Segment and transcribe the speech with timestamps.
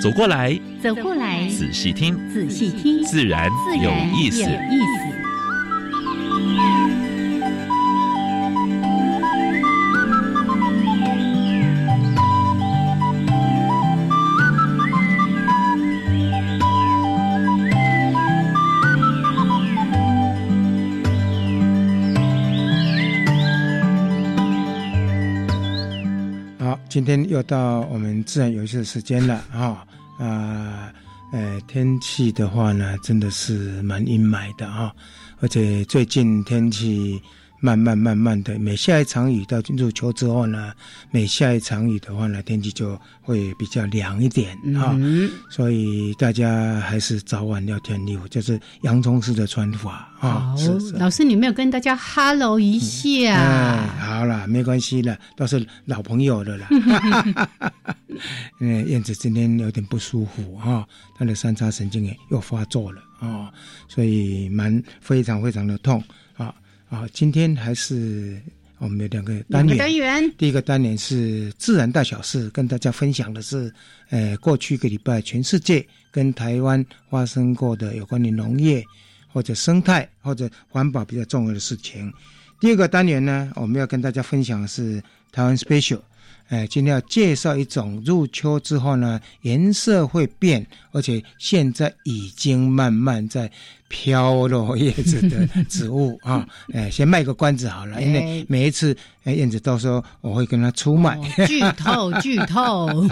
[0.00, 3.50] 走过来，走过来，仔细听，仔细听，自然
[3.82, 4.48] 有意思。
[27.00, 29.86] 今天又到我们自然游戏的时间了啊
[30.18, 30.92] 啊，
[31.32, 34.92] 呃，天气的话呢，真的是蛮阴霾的啊，
[35.40, 37.18] 而且最近天气。
[37.60, 40.72] 慢慢慢慢的，每下一场雨到进入秋之后呢，
[41.10, 44.98] 每下一场雨的话呢，天气就会比较凉一点啊。
[45.50, 50.56] 所以大家还是早晚要添衣服，就是洋葱式的穿法啊。
[50.56, 50.56] 好，
[50.94, 53.34] 老师，你没有跟大家 hello 一下？
[53.34, 56.66] 哎，好了，没关系了，都是老朋友了啦。
[58.60, 63.52] 因 为燕子今天有点不舒服哈，她的三叉神经也又发作了啊，
[63.86, 66.02] 所以蛮非常非常的痛。
[66.36, 66.54] 啊，
[67.12, 68.40] 今天还是
[68.78, 69.78] 我们有两个单元。
[69.78, 73.72] 单元第一个单元是自然大小事，跟大家分享的是，
[74.10, 78.84] 呃，过去一个礼拜全世界跟台湾发生过的有关于农业
[79.32, 82.12] 或者生态或者环保比较重要的事情。
[82.60, 86.00] 第二个单元呢，我们要跟大家分享的是台湾 special。
[86.50, 93.50] 哎，今天要介绍一种入秋之后呢，颜色会变，而且现在已经慢慢在
[93.86, 96.44] 飘落叶子的植物 啊。
[96.72, 101.16] 哎，先卖个关子好了，因为每一次哎燕子都说我会跟他出卖。
[101.46, 103.08] 剧透，剧透。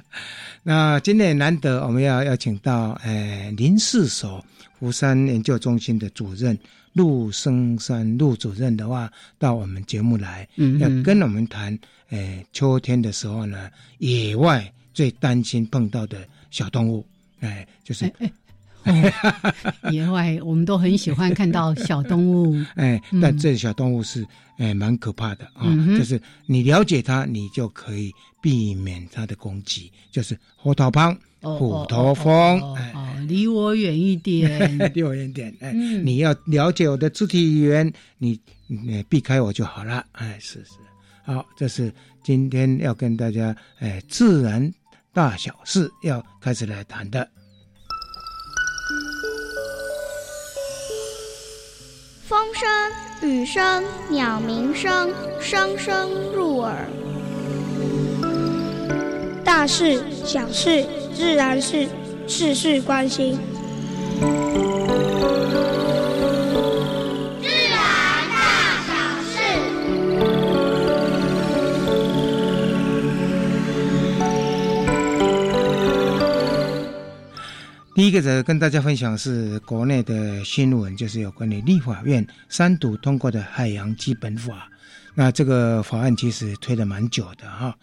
[0.62, 4.44] 那今天难得我们要邀请到哎林世守
[4.78, 6.56] 湖山研究中心的主任
[6.92, 10.48] 陆生山陆主任的话，到我们节目来，
[10.78, 11.78] 要跟我们谈。
[12.10, 17.06] 诶，秋天的时候呢，野外最担心碰到的小动物，
[17.40, 18.12] 哎，就是，
[19.90, 24.26] 野外我们都很喜欢看到小动物， 哎，但这小动物是
[24.58, 25.64] 诶蛮可怕的啊，
[25.96, 32.76] 就是你了解它，你就可以避免它的攻击，就是猴头胖、虎头蜂，哦，
[33.26, 40.74] 离我远一点， 离我远一点，哎，你要了解我的肢体语言，你你避开我就好了，哎，是是。
[41.24, 41.92] 好，这是
[42.22, 44.72] 今天要跟大家哎，自然
[45.12, 47.28] 大小事要开始来谈的。
[52.24, 56.88] 风声、雨声、鸟鸣声，声声入耳。
[59.44, 60.84] 大事、小事、
[61.22, 61.86] 自然是，
[62.26, 63.38] 事事关心。
[67.40, 67.78] 自然
[68.28, 69.38] 大小事
[77.94, 84.71] 第一个则跟大家分享是国内的新闻，就是有关于立法院三读通过的海洋基本法。
[85.14, 87.76] 那这个法案其实推了蛮久的哈。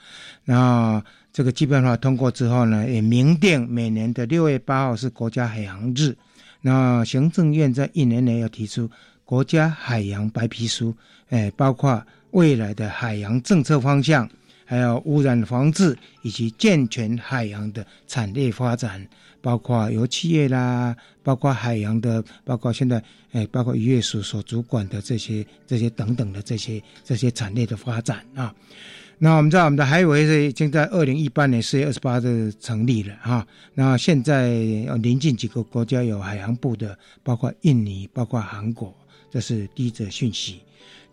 [0.46, 1.02] 然后
[1.32, 6.16] 这个基本法通过之后呢，也明定每年的六月八号是国家海洋日。
[6.62, 8.90] 那行政院在一年内要提出
[9.24, 10.96] 国家海洋白皮书，
[11.30, 14.30] 哎，包括未来的海洋政策方向，
[14.66, 19.08] 还有污染防治以及健全海洋的产业发展。
[19.42, 23.02] 包括油企业啦，包括海洋的，包括现在，
[23.32, 28.54] 哎，包括渔业署所主管的这些、这些等等的这些、这些产业的发展啊。
[29.18, 33.46] 那我们知道，我们的海委是已经在二零一八年四月二十八日成立了哈。
[33.74, 34.54] 那现在
[35.02, 38.94] 临近几个国家有海洋部的，包括印尼，包括韩国，
[39.30, 40.62] 这是第一则讯息。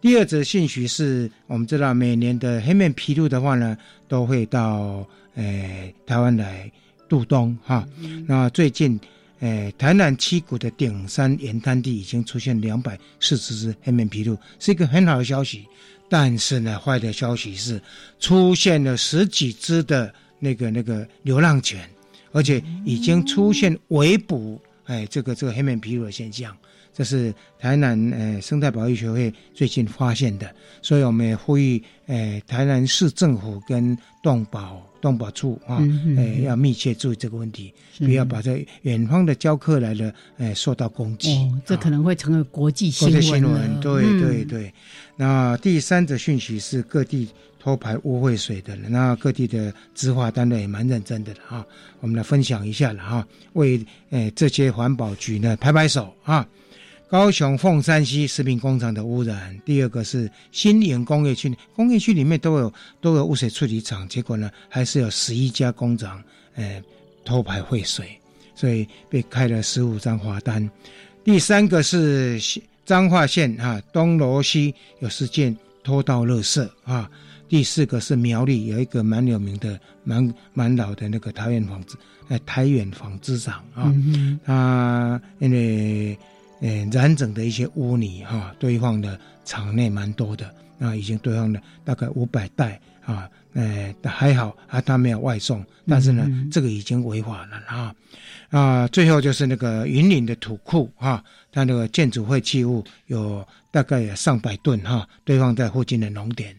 [0.00, 3.76] 第二则讯息是我们知道，每年的黑面琵鹭的话呢，
[4.06, 6.70] 都会到诶台湾来。
[7.08, 7.86] 渡冬哈，
[8.26, 8.98] 那最近，
[9.40, 15.66] 诶，台南七股的顶山岩滩地已经出现两百四十只黑面琵鹭，是一个很好的消息。
[16.08, 17.82] 但是呢，坏的消息是
[18.20, 21.88] 出现了十几只的那个那个流浪犬，
[22.30, 26.56] 而且已经出现围捕，哎，这个这个黑面琵鹭的现象。
[26.94, 41.32] 这是台南呃生态保育学会最近发现的，所以我们也呼吁呃台南市政府跟动保动保处啊，嗯呃要密切注意这个问题，不要把这远方的教客来了，呃受到攻击。
[41.34, 44.74] 哦，这可能会成为国际国新闻际新闻，了对嗯对对。
[45.16, 47.28] 那第三则讯息是各地
[47.58, 51.66] 偷排污秽水的人，那各地的执法单位也蛮认真的了哈。
[52.00, 56.46] 我们来分享一下了哈，为呃这些环保局呢拍拍手啊。
[57.08, 66.20] 高雄凤山西食品工厂的污染，第二个是新营工业区，工业区里面都有都有污水处理厂，结果呢还是有十一家工厂
[66.56, 66.82] 呃
[67.24, 68.18] 偷排废水，
[68.56, 70.68] 所以被开了十五张罚单。
[71.22, 72.40] 第三个是
[72.84, 77.08] 彰化县啊东罗西有事件偷盗垃圾啊。
[77.48, 81.94] 第四个是苗栗有一个蛮有名的、蛮蛮老的那个台远纺织，
[82.26, 86.18] 呃，台远纺织厂啊，嗯它因为
[86.60, 97.94] 呃染整的一些污泥哈、堆放的场内蛮多的，那已经堆放了大概五百袋啊，呃还好啊，它没有外送，但是呢，嗯这个已经违法了啊
[98.50, 101.22] 啊，最后就是那个云岭的土库哈、
[101.52, 106.54] 它那个建筑废弃物有大概有上百吨哈、堆放在附近的农田。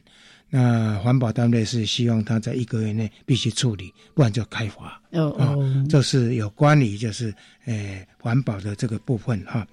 [0.49, 5.01] 那环保单位是希望他在一个月内必须处理，不然就开罚。
[5.11, 7.33] 哦哦，这是有关于就是
[7.65, 9.67] 诶环保的这个部分哈。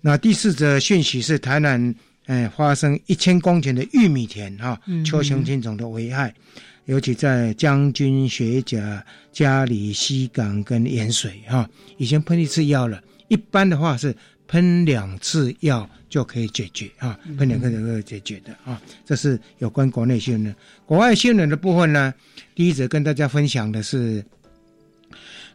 [0.00, 1.94] 那第四则讯息是台南
[2.26, 6.32] 呃发生一千公顷的玉米田哈嗯秋雄菌种的危害，
[6.84, 13.02] 尤其在将军、学甲、嘉里、西港跟盐水哈，已经喷一次药了。
[13.28, 14.14] 一般的话是
[14.50, 18.82] 喷两次药就可以解决啊，喷两次就可以解决的啊。
[19.06, 20.54] 这是有关国内新闻。
[20.84, 22.12] 国外新闻的部分呢，
[22.56, 24.24] 第一则跟大家分享的是。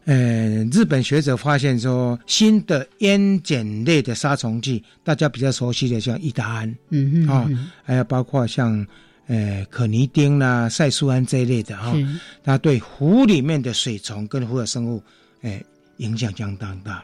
[0.07, 8.85] 呃，日本学者发现说，新的烟碱类的杀虫剂，大家比较熟悉的像伊达胺，嗯嗯啊嗯还有包括像
[9.25, 12.05] 呃可尼丁啦、赛苏胺这一类的哈、是
[12.43, 15.01] 它对湖里面的水虫跟湖的生物，
[15.41, 15.59] 呃，
[15.97, 17.03] 影响相当大，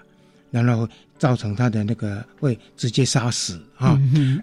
[0.52, 0.88] 然后
[1.22, 3.96] 造成它的那个会直接杀死啊，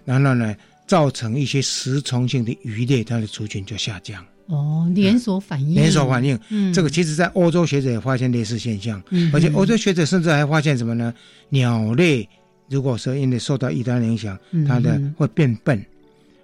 [0.04, 0.54] 然后呢，
[0.86, 6.38] 造成一些食虫性的鱼类，它的族群就下降，哦，连锁反应，连锁反应。
[6.50, 11.12] 嗯，这个其实在欧洲学者也发现类似现象，嗯而且欧洲学者甚至还发现什么呢？
[11.48, 12.28] 鸟类
[12.70, 15.84] 如果说因为受到异端影响，嗯它的会变笨，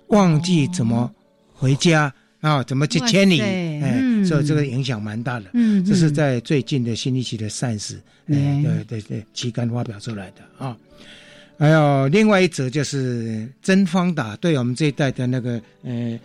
[0.08, 1.08] 忘记怎么
[1.52, 3.80] 回家啊，怎么去千里，哎，
[4.24, 5.46] 嗯所以这个影响蛮大的。
[5.52, 7.92] 嗯，这是嗯在最近的新一期的《Science》
[8.26, 10.76] 呃嗯对对对期刊发表出来的啊。
[11.56, 16.18] 还有另外一则就是曾方达，对我们这一代的那个呃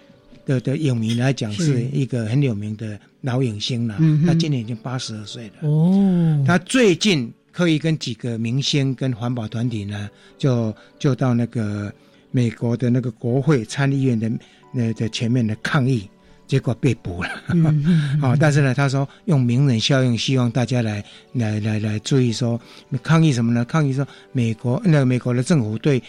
[0.45, 3.95] 的的影迷来讲，是是一个很有名的老影星了。
[3.99, 5.67] 嗯他今年已经八十二岁了。
[5.67, 11.93] 哦，他最近刻意跟几个明星跟环保团体呢，就就到那个
[12.31, 14.31] 美国的那个国会参议院的
[14.73, 16.09] 那的前面的抗议，
[16.49, 17.29] 结果被捕了。
[17.49, 21.01] 嗯嗯啊、 但是呢，他说用名人效应，希望大家来
[21.33, 22.59] 来来来注意说
[23.03, 23.63] 抗议什么呢？
[23.65, 26.01] 抗议说美国那个美国的政府对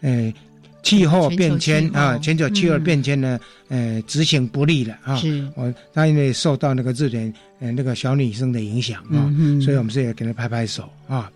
[0.00, 0.34] 呃
[0.82, 3.38] 气候变迁啊，全球气候嗯变迁呢，
[3.68, 5.14] 呃执行不利了啊。
[5.16, 11.30] 是，我，他因为受到那个日本呃那个小女生的影响啊，嗯所以我们是也给他拍拍手啊。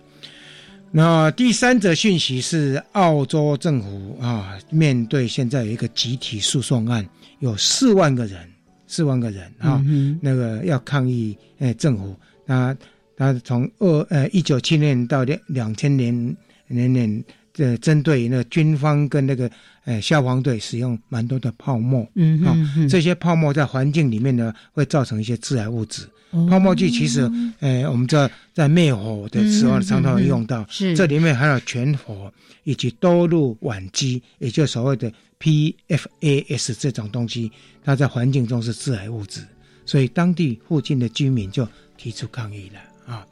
[0.90, 7.06] 那第三则讯息是澳洲政府啊，面对现在有一个集体诉讼案，
[7.40, 8.40] 有四万个人，
[8.86, 12.16] 四万个人啊，嗯那个要抗议呃政府，
[12.46, 12.76] 那
[13.16, 17.24] 他从二呃一九七年到两两千年年年
[17.56, 19.50] 呃针对那个军方跟那个
[19.84, 26.04] 呃消防队使用蛮多的泡沫，嗯啊嗯嗯，这些泡沫在环境里面呢会造成一些致癌物质。
[26.30, 27.22] 哦泡沫剂其实，
[27.58, 32.30] 呃，我们知道在灭火的时候常常会用到，是这里面还有全火
[32.64, 37.50] 以及多氯烷基，也就是所谓的 PFAS 这种东西，
[37.84, 39.40] 它在环境中是致癌物质，
[39.86, 41.66] 所以当地附近的居民就
[41.96, 42.80] 提出抗议了
[43.12, 43.26] 啊。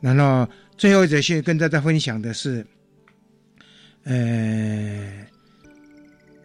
[0.00, 2.66] 然后最后一则是跟大家分享的是，
[4.04, 5.26] 呃，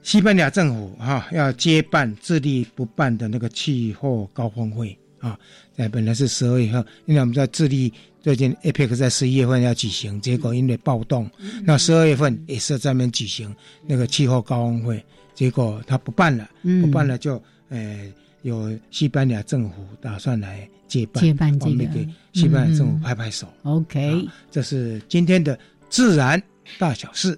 [0.04, 5.39] 西班牙政府哈、要接办自立不办的那个气候高峰会啊，
[5.75, 7.91] 在本来是十二月份，因为我们在智利
[8.22, 11.27] 最近 APEC 在十一月份要举行，结果因为暴动，
[11.63, 13.53] 那十二月份也是在那边举行
[13.88, 15.03] 那个气候高峰会，
[15.34, 18.08] 结果他不办了，嗯不办了就呃
[18.44, 23.48] 有西班牙政府打算来接办，接办这个我们给西班牙政府嗯拍拍手。
[23.63, 25.58] ，OK，啊这是今天的
[25.89, 26.39] 自然
[26.77, 27.38] 大小事。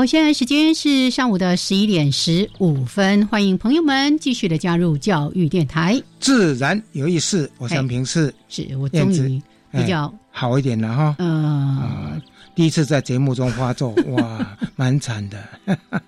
[0.00, 6.02] 好，现在时间是上午的十一点十五分，欢迎朋友们继续的加入教育电台。
[6.18, 11.14] 自然有意思，我想平是是我终于比较好一点了哈。
[11.18, 12.18] 呃，
[12.54, 15.36] 第一次在节目中发作， 哇，蛮惨的。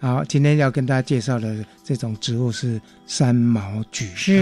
[0.00, 3.60] 好，今天要跟大家介绍的这种植物是三毛
[3.92, 4.38] 榉，是，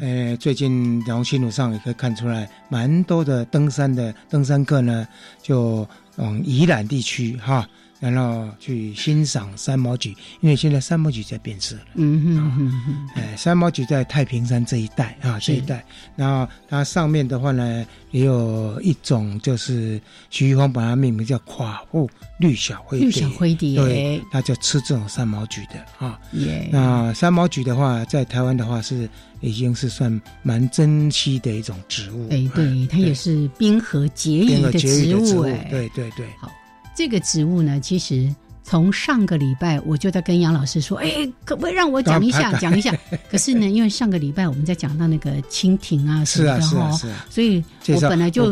[0.00, 5.06] 呃，最近从新路上也可以看出来，蛮多的登山的登山客呢，
[5.40, 7.68] 就往宜兰地区哈。
[8.10, 10.08] 然后去欣赏三毛榉，
[10.40, 11.82] 因为现在三毛榉在变色了。
[11.94, 15.84] 嗯哼嗯嗯，哎，三毛榉在太平山这一带啊，这一带。
[16.16, 23.06] 然后它上面的话呢，也有一种就是徐玉芳把它命名叫夸父绿小灰蝶。
[23.06, 26.18] 绿小灰蝶，对，它就吃这种三毛榉的啊。
[26.32, 26.68] 耶。
[26.72, 29.08] 那三毛榉的话，在台湾的话是
[29.40, 32.28] 已经是算蛮珍稀的一种植物。
[32.30, 35.42] 哎，对，它也是冰河结雨的植物。
[35.42, 36.26] 哎，对对对。
[36.40, 36.50] 好。
[36.94, 38.34] 这个植物呢，其实
[38.64, 42.94] 从上个礼拜我就在跟杨老师说，哎，可不可以让我讲一下，讲一下？
[43.30, 48.48] 可是呢，因为上个礼拜我们在讲到那个蜻蜓啊什么的哈，所以我本来就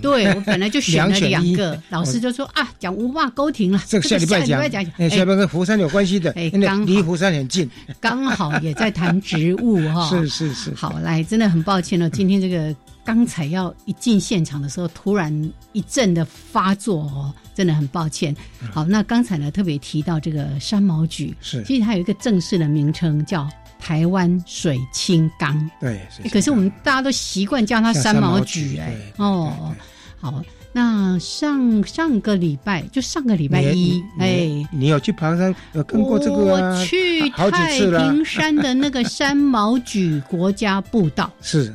[0.00, 6.50] 对我本来就选了两个， 老师就说啊，讲无霸沟亭了，这个下礼拜讲，哎，下礼拜跟福山有关系的，哎，
[6.86, 7.68] 离福山很近，
[8.00, 12.74] 刚好也在谈植物哈， 是是是，好来，真的很抱歉了，今天这个。
[13.10, 18.32] 刚才要一进现场的时候，突然一阵的发作哦，真的很抱歉。
[18.72, 23.48] 好，那刚才呢特别提到这个山毛榉，是其实它有一个正式的名称叫
[23.80, 25.68] 台湾水青冈。
[25.80, 26.00] 对，
[26.30, 28.94] 可是我们大家都习惯叫它山毛榉哎。
[29.16, 29.74] 哦，
[30.20, 30.40] 好，
[30.72, 36.36] 那上上个礼拜就上个礼拜一，哎，你有去爬山有看过这个？
[36.36, 41.74] 我去太平山的那个山毛榉国家步道 是。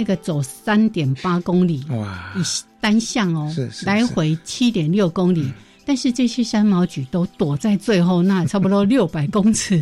[0.00, 2.34] 那个走三点八公里，哇，
[2.80, 5.52] 单向哦，是是，来回七点六公里，
[5.84, 9.78] 但是这些山毛榉都躲在最后那 差不多六百公尺，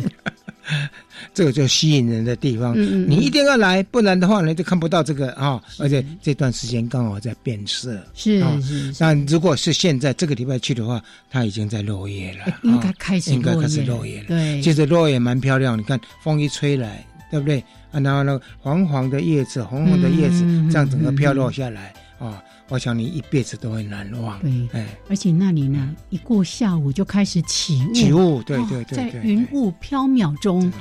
[1.33, 2.75] 这个就吸引人的地方，
[3.09, 17.63] 你一定要来，不然的话呢就看不到这个啊，而且这段时间刚好在变色，是是，那如果是现在这个礼拜去的话，它已经在落叶了，应该开始应该开始落叶了，对，其实落叶蛮漂亮，你看风一吹来，对不对？
[17.91, 24.39] 啊，然后那个黄黄的叶子，红红的叶子，这样整个飘落下来啊，我想你一辈子都会难忘。
[24.39, 30.71] 对，哎，而且那里呢，一过下午就开始起雾，起雾，对对对，在云雾飘渺中，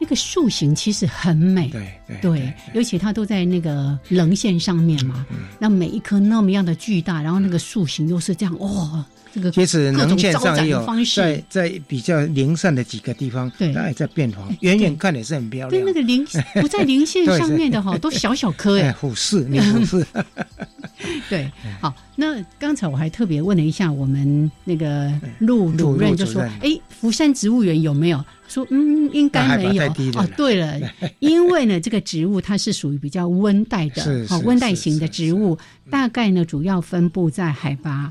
[0.00, 5.26] 那个树形其实很美，对对，尤其它都在那个棱线上面嘛，
[5.58, 9.04] 那每一棵那么样的巨大，然后那个树形又是这样，哇。
[9.52, 15.70] 其实能见上也有在在比较零散的几个地方，对，还在变黄，远远看也是很漂亮。
[15.70, 16.26] 对，那个零
[16.60, 20.06] 不在零线上面的哈，都小小颗哎，虎视，你虎视。
[21.28, 21.50] 对，
[21.80, 29.84] 好，那刚才我还特别问了一下我们那个陆主任，就说：“哎，福山植物园有没有？”说：“嗯，应该没有。”
[30.16, 30.80] 哦，对了，
[31.18, 35.58] 因为呢，这个植物它是属于比较温带的，好温带型的植物，
[35.90, 38.10] 大概呢主要分布在海拔。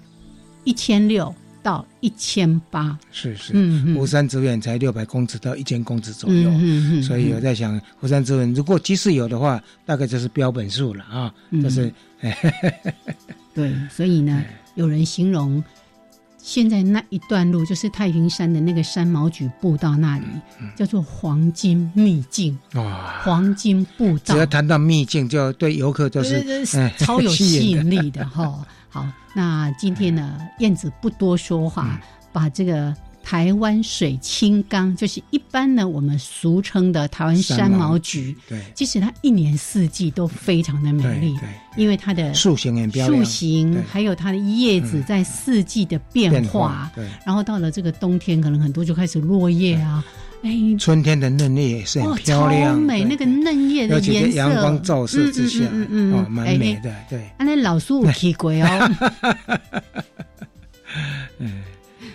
[0.65, 11.91] 一千六到一千八，是是，嗯湖山植物园才六百公尺到一千公尺左右，嗯嗯所以我在想，湖山植物园如果即使有的话，大概就是标本数了啊，就是，
[13.53, 14.43] 对，所以呢，
[14.75, 15.63] 有人形容
[16.37, 20.25] 现在那一段路就是太平山的那个山毛榉步道那里，
[20.75, 26.63] 叫做黄金秘境哇，黄金步道，只要谈到秘境，就对游客就是
[26.99, 28.63] 超有 吸引力的哈。
[28.95, 31.99] 好，那今天呢，燕子不多说话，
[32.31, 50.01] 把这个台湾水青冈，就是一般呢我们俗称的台湾山毛菊，对，其实它一年四季都非常的美丽，对，因为它的树形很漂亮，树形还有它的叶子在四季的变化，对，然后到了这个冬天，可能很多就开始落叶啊。
[50.45, 56.95] 哎，春天的嫩叶也是很漂亮，美那个嫩叶的颜色，阳光照射之下，嗯嗯哦，蛮美的。
[57.09, 58.91] 对，那老树奇怪哦。
[61.39, 61.63] 嗯，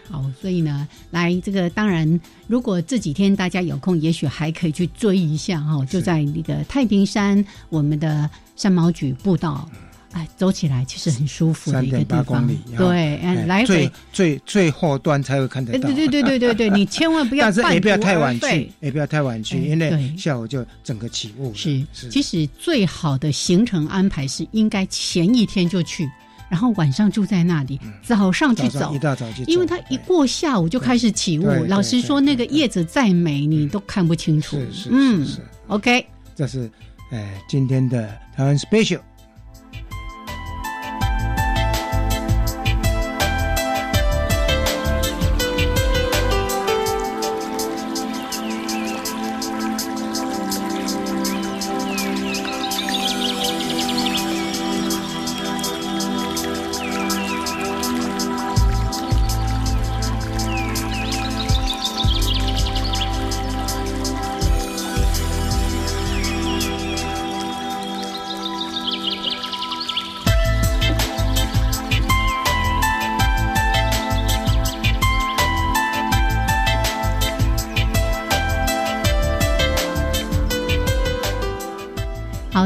[0.09, 9.69] 好，所以呢，来这个当然，如果这几天大家有空，也许还可以去追一下哈，就在那个太平山我们的山毛榉步道。
[10.13, 12.49] 哎，走起来其实很舒服的一个地方。
[12.77, 15.89] 对，来最最最后端才会看得到。
[15.89, 21.55] 对对对对对对，你千万不要， 但是也不要太晚去，也不要太晚去，因为下午就整个起雾。
[21.55, 26.11] 是，其实最好的行程安排是应该前一天就去。
[26.49, 31.47] 然后晚上住在那里，早上去走，一大早就，因为它一过下午就开始起雾。
[31.69, 34.57] 老实说，那个叶子再美，你都看不清楚。
[34.57, 35.25] 是是嗯
[35.69, 36.69] ，OK，这是
[37.13, 38.99] 呃今天的台湾 special。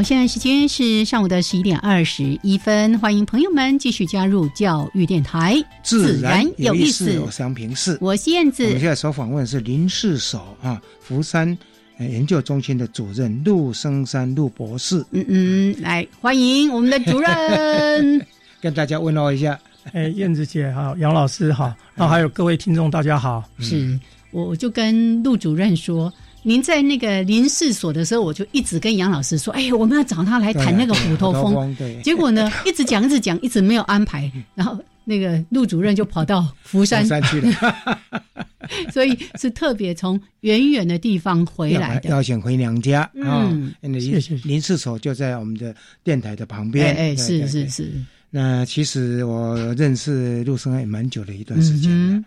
[0.05, 7.19] 现在时间是上午的十一点二十一分，欢迎朋友们继续加入教育电台，自然有意思。
[7.21, 8.65] 我是杨平四，我是燕子。
[8.65, 11.57] 我们现在所访问是林世守啊，福山
[11.99, 15.03] 研究中心的主任陆生山陆博士。
[15.13, 18.27] 嗯嗯，来欢迎我们的主任，
[18.61, 19.59] 跟大家问候一下。
[19.95, 23.43] 哎，燕子姐好，杨老师好，然后还有各位听众大家好。
[23.59, 23.99] 是，
[24.33, 26.13] 我就跟陆主任说。
[26.45, 34.31] 您在那个林试所的时候，我就一直跟杨老师说：“哎呀，我们要找他来谈那个虎头蜂。”结果呢， 一直讲，一直讲，一直没有安排。
[34.55, 37.79] 然后那个陆主任就跑到福山去了，
[38.93, 43.51] 所以是特别从远远的地方回来的，要想回娘家啊。
[43.81, 46.95] 林林试所就在我们的电台的旁边。
[46.95, 47.93] 哎，是是是。
[48.31, 52.23] 那其实我认识陆生也蛮久的一段时间了。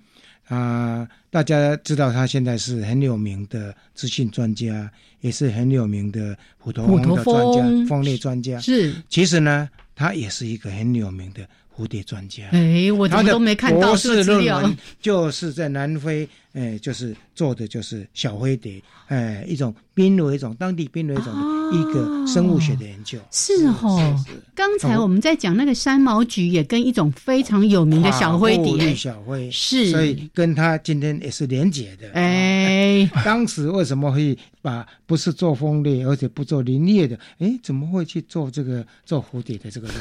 [0.47, 4.89] 啊，大家知道他现在是很有名的资讯专家，
[5.21, 8.59] 也是很有名的普通蜂的专家、风类专家。
[8.59, 11.47] 是，其实呢，他也是一个很有名的。
[11.77, 16.27] 蝴蝶专家，哎，我怎么都没看到博士论文，就是在南非，
[16.57, 23.19] 哎，就是做的就是小灰蝶，哎，一种濒危种，当地濒危种的一个生物学的研究。
[23.31, 24.15] 是哦，
[24.55, 32.09] 刚才我们在讲那个山毛菊，也跟一种非常有名的小灰蝶，小灰是，所以跟他今天也是连结的。
[32.13, 37.19] 哎， 当时为什么会把不是做蜂猎，而且不做林业的？
[37.37, 39.87] 哎，怎么会去做这个做蝴蝶的这个？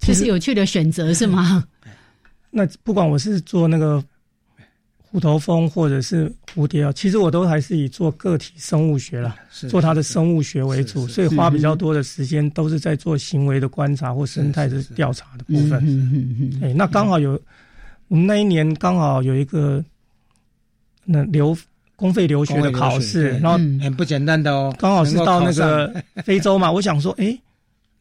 [0.00, 1.64] 这是有趣的选择是吗？
[2.58, 4.02] 那不管我是做那个
[4.96, 9.36] 虎头蜂或者是蝴蝶啊，其实我都还是以做个体生物学了，
[9.70, 15.78] 做它的生物学为主，所以花比较多的时间都是在做行为的观察或生态的调查的部分。
[15.86, 16.60] 嗯嗯嗯。
[16.62, 17.40] 哎，那刚好有
[18.08, 19.82] 我们那一年刚好有一个
[21.04, 21.56] 那留
[21.94, 25.94] 公费留学的考试，然后很不简单的哦，刚好是到那个
[26.24, 27.38] 非洲嘛，我想说，哎。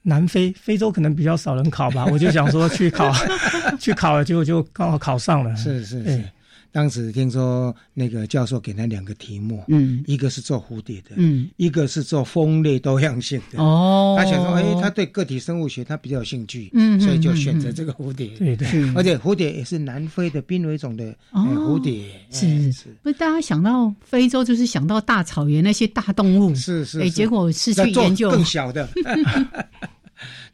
[0.08, 3.12] 南非、非洲可能比较少人考吧， 我就想说去考，
[3.78, 5.54] 去考了，结果就刚好考上了。
[5.58, 6.24] 是是是，
[6.72, 13.62] 当时听说那个教授给他两个题目，嗯，一个是做蝴蝶的，嗯，一个是做蜂类多样性的。
[13.62, 18.28] 哦，他想说，哎，他对个体生物学他比较有兴趣，嗯，所以就选择这个蝴蝶。
[18.38, 22.06] 对对， 而且蝴蝶也是南非的濒危种的蝴蝶。
[22.32, 28.88] 是是，不是大家想到非洲就是想到大草原那些大动物，是是，哎，结果是去研究更小的。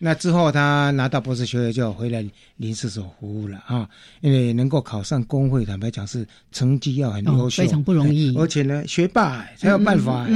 [0.05, 2.25] 那之后，他拿到博士学位就回来
[2.57, 3.89] 临时所服务了啊！
[4.19, 8.35] 因为能够考上工会，坦白讲是成绩要很优秀，非常不容易。
[8.35, 10.27] 而且呢，学霸才有办法。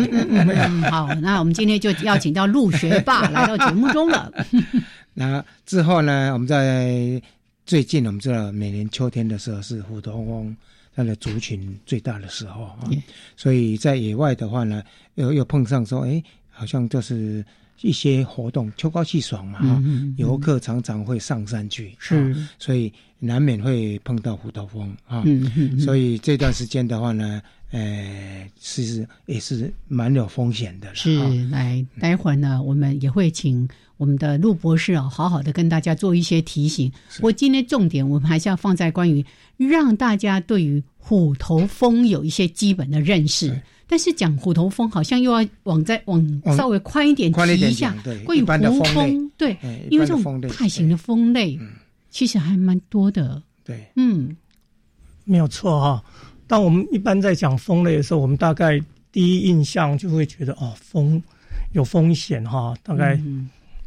[0.90, 4.32] 好，那我们今天就邀请到陆学霸来到节目中了。
[5.14, 7.22] 那之后呢，我们在
[7.66, 10.56] 最近，我们知道每年秋天的时候是虎头蜂
[10.96, 12.88] 它的族群最大的时候啊，
[13.36, 14.82] 所以在野外的话呢，
[15.16, 17.44] 又又碰上说，哎，好像就是。
[17.82, 19.84] 一些活动，秋高气爽嘛，哈，
[20.18, 25.24] 游客常常会上山去，是，所以难免会碰到虎头蜂啊，
[25.80, 30.94] 所以这段时间的话呢，呃，其实也是蛮有风险的。
[30.96, 36.92] 是，来，待会儿呢，我们也会请我们的陆博士啊，好好的跟大家做一些提醒。
[37.22, 39.24] 我今天重点，我们还是要放在关于
[39.58, 43.62] 让大家对于虎头蜂有一些基本的认识。
[43.88, 47.96] 但是讲虎头蜂好像又要往再往稍微宽一点提一下，
[48.26, 49.58] 关于胡蜂，对，
[49.90, 51.58] 因为这种大型的蜂类，
[52.10, 53.42] 其实还蛮多的。
[53.64, 54.36] 对，嗯，
[55.24, 56.04] 没有错哈。
[56.48, 61.22] 当我们一般在讲蜂类的时候，我们大概第一印象就会觉得哦，蜂
[61.74, 63.20] 有风险哈，大概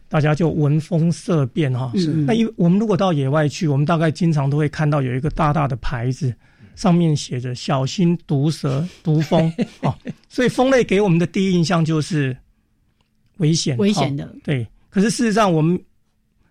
[0.09, 1.93] 大家就闻风色变哈。
[1.95, 6.35] 是，那因为我们如果到野外去，我们大概经常都会看到有一个大大的牌子，
[6.81, 9.95] 上面写着“小心毒蛇、 毒蜂”哦，
[10.31, 12.35] 所以蜂类给我们的第一印象就是
[13.37, 14.35] 危险，危险的。
[14.43, 15.79] 对，可是事实上我们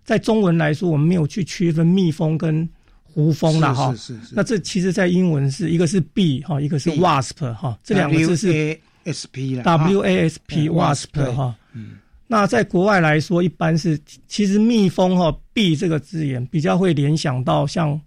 [0.04, 2.70] 在中文来说，我们没有去区分蜜蜂跟
[3.02, 3.92] 胡蜂了哈。
[3.96, 4.36] 是是是。
[4.36, 8.80] 那这其实在英文是一个是 bee 哈，一个是 wasp 哈，这两个字是。
[9.06, 9.63] wasp 了。
[9.63, 18.00] wasp wasp 哈，嗯，那在国外来说，一般是其实蜜蜂哈，b 这个字眼比较会联想到像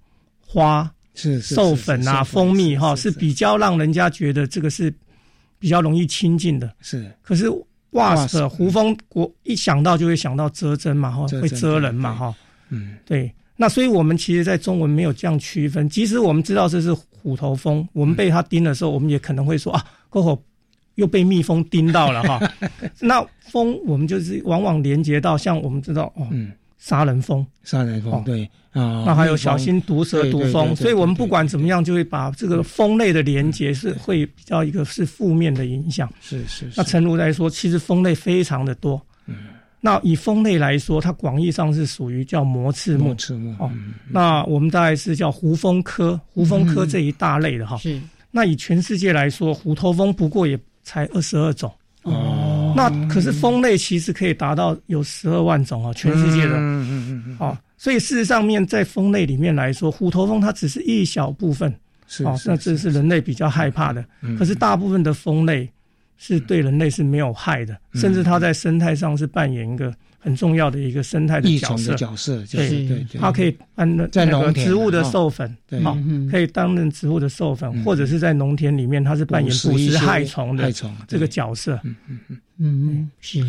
[0.46, 4.92] 花是授粉啊，蜂蜜哈，是比较让人家觉得这个是
[5.59, 6.72] 比较容易亲近的。
[6.81, 7.46] 是，可是
[7.92, 12.35] wasp 胡蜂国一想到就会想到遮针嘛哈，会遮人嘛哈，
[12.70, 13.33] 嗯，对。
[13.57, 20.42] 那所以我们其实，在中文没有这样区分，即使我们知道这是虎头蜂，我们被它叮的时候，我们也可能会说啊，过后。
[20.96, 22.38] 又被蜜蜂叮到了哈，
[23.01, 26.29] 那蜂我们就是往往连接到像我们知道哦，
[26.82, 28.42] 杀人蜂，杀人蜂对
[28.72, 36.12] 啊，那还有小心毒蛇毒蜂，所以我们不管怎么样，就会把这个蜂类的连接是会比较一个是负面的影响。
[36.20, 36.68] 是是。
[36.76, 39.00] 那陈如来说，其实蜂类非常的多。
[39.26, 39.36] 嗯。
[39.80, 43.14] 那以蜂类来说，它广义上是属于叫膜翅目。
[43.14, 43.70] 翅目哦。
[44.10, 47.76] 那我们大概是叫胡蜂科，胡蜂科这一大类的哈。
[47.76, 48.00] 是。
[48.30, 50.58] 那以全世界来说，虎头蜂不过也。
[50.84, 52.41] 才二十二种哦，
[52.76, 61.72] 那可是蜂类其实可以达到有十二万种哦，全世界的，嗯嗯嗯嗯，哦，所以事实上面在蜂类里面来说，虎头蜂它只是一小部分，
[62.06, 64.04] 是哦，那这是人类比较害怕的，
[64.38, 65.68] 可是大部分的蜂类
[66.16, 69.94] 是对人类是没有害的，甚至它在生态上是扮演一个。
[70.22, 75.98] 很重要的一个生态的角色，角色对对，它可以担任在那个植物的授粉，好，
[76.30, 80.72] 可以担任植物的授粉，或者是在农田里面，它是扮演捕食害虫的
[81.08, 81.78] 这个角色。
[81.82, 82.38] 嗯嗯嗯。
[82.58, 83.44] 嗯，是。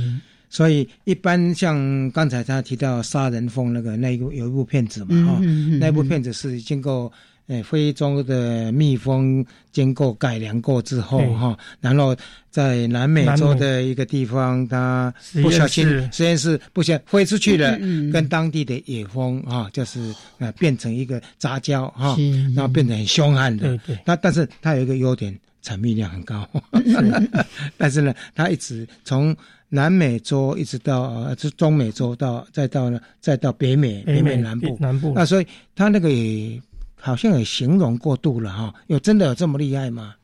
[0.50, 5.40] 所以一般像刚才他提到杀人蜂那个那一部有一部片子嘛，哈，
[5.80, 7.12] 那部片子是经过。
[7.48, 12.16] 哎，非洲的蜜蜂经过改良过之后，哈，然后
[12.50, 17.78] 在南美洲的一个地方，它不小心实验室不小飞出去了，
[18.14, 22.16] 跟当地的野蜂啊，就是呃变成一个杂交哈，
[22.56, 23.78] 然后变成很凶悍的。
[24.06, 26.48] 那但是它有一个优点，产蜜量很高。
[27.78, 29.36] 但是呢，它一直从
[29.68, 35.12] 南美洲一直到呃，是中美洲到再到呢，再到北美北美南部南部。
[35.14, 36.58] 那所以它那个也。
[37.06, 40.16] 好像也形容过度了哈，有真的有这么厉害吗？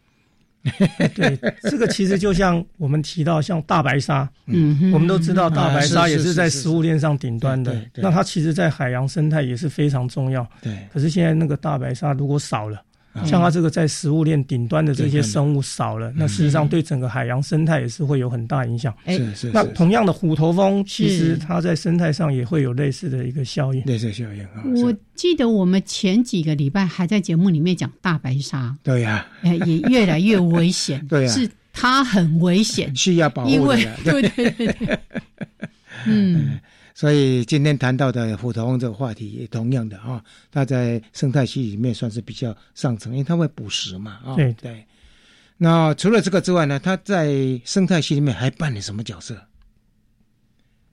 [1.15, 10.45] 对，这个其实就像我们提到像大白鲨，嗯，我们都知道大白鲨也是在食物链上顶端的，那它其实，在海洋生态也是非常重要。
[10.61, 12.81] 对，可是现在那个大白鲨如果少了。
[13.25, 18.93] 像它这个在食物链顶端的这些生物少了，那事实上对整个海洋生态也是会有很大影响。
[19.08, 19.51] 是是。
[19.53, 23.84] 那同样的虎头蜂，其实它在生态上也会有类似的一个效应。
[23.86, 24.63] 类似效应啊！
[24.84, 28.75] 我记得我们前几个礼拜还在节目里面讲大白鲨。
[28.84, 29.25] 对呀。
[29.41, 31.05] 哎，也越来越危险。
[31.10, 31.32] 对呀。
[31.32, 34.99] 是它很危险，需要保护因为对对对。
[36.05, 36.60] 嗯。
[36.99, 44.35] 所以今天谈到的虎头蜂这个话题也同样的啊，它在生态系里面算是比较上层，因为它会捕食嘛啊。
[44.35, 44.83] 对对。
[45.55, 47.31] 那除了这个之外呢，它在
[47.63, 49.41] 生态系里面还扮演什么角色？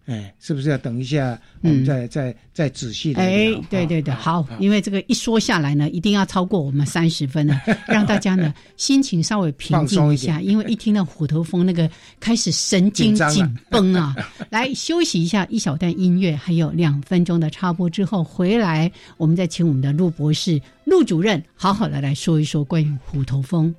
[0.06, 3.20] 哎，是不是要等一下，我们再再再仔细的？
[3.20, 11.90] 哎，对对对，好，因为这个一说下来呢，一定要超过我们三十分了， 让大家呢心情稍微平静一下，因为一听到虎头蜂那个
[12.20, 14.14] 开始神经紧绷啊，
[14.48, 23.74] 来休息一下，一小段音乐，还有两分钟的插播之后回来，我们再请我们的陆博士、陆主任好好的来说一说关于虎头蜂。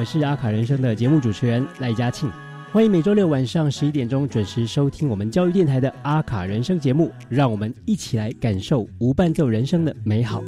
[0.00, 2.32] 我是阿卡人生的节目主持人赖嘉庆，
[2.72, 10.42] 欢迎每周六晚上十一点钟准时收听我们教育电台的阿卡人生节目，让我们一起来感受无伴奏人生的美好。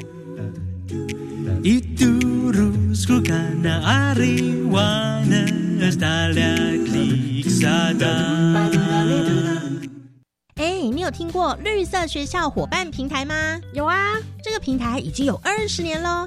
[10.55, 13.61] 哎，你有听过绿色学校伙伴平台吗？
[13.75, 16.27] 有啊，这个平台已经有二十年喽。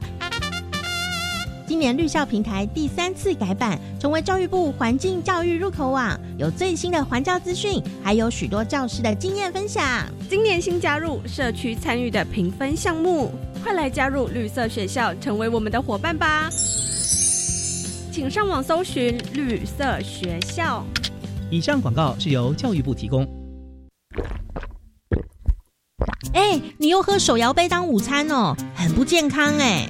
[1.76, 9.84] 今年绿校平台第三次改版，成为教育部环境教育入口网，有最新的环教资讯，还有许多教师的经验分享。
[10.30, 13.30] 今年新加入社区参与的评分项目，
[13.62, 16.50] 快来加入绿色学校，成为我们的伙伴吧！
[18.10, 20.82] 请上网搜寻绿色学校。
[21.52, 23.28] 以上广告是由教育部提供。
[26.34, 29.90] 哎，你又喝手摇杯当午餐哦，很不健康哎。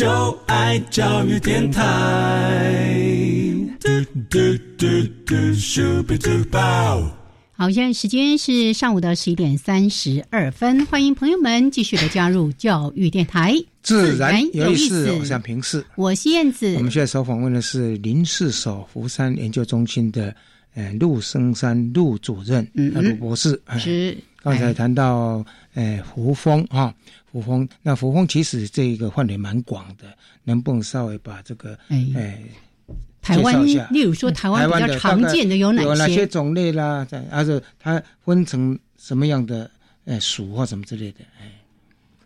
[0.00, 0.08] 就
[0.46, 1.84] 爱教育电台。
[7.52, 13.54] 好，现在时间是上午的十一点三十二分，欢迎朋友们继续的加入教育电台。
[13.82, 16.74] 自然有意思，我想平视，我是燕子。
[16.76, 20.34] 我们现在所访问的是林氏守福山研究中心的
[20.74, 23.60] 呃陆生山陆主任，嗯，陆博士。
[23.78, 26.94] 是，刚才谈到呃胡风哈。
[27.32, 30.06] 胡风，那胡风其实这一个范围蛮广的，
[30.42, 32.42] 能不能稍微把这个哎，
[33.22, 35.88] 台湾，例如说台湾比较常见的有哪些？
[35.88, 37.04] 有哪些种类啦？
[37.04, 39.70] 在，而且它分成什么样的
[40.06, 41.18] 呃属或什么之类的？
[41.40, 41.52] 哎，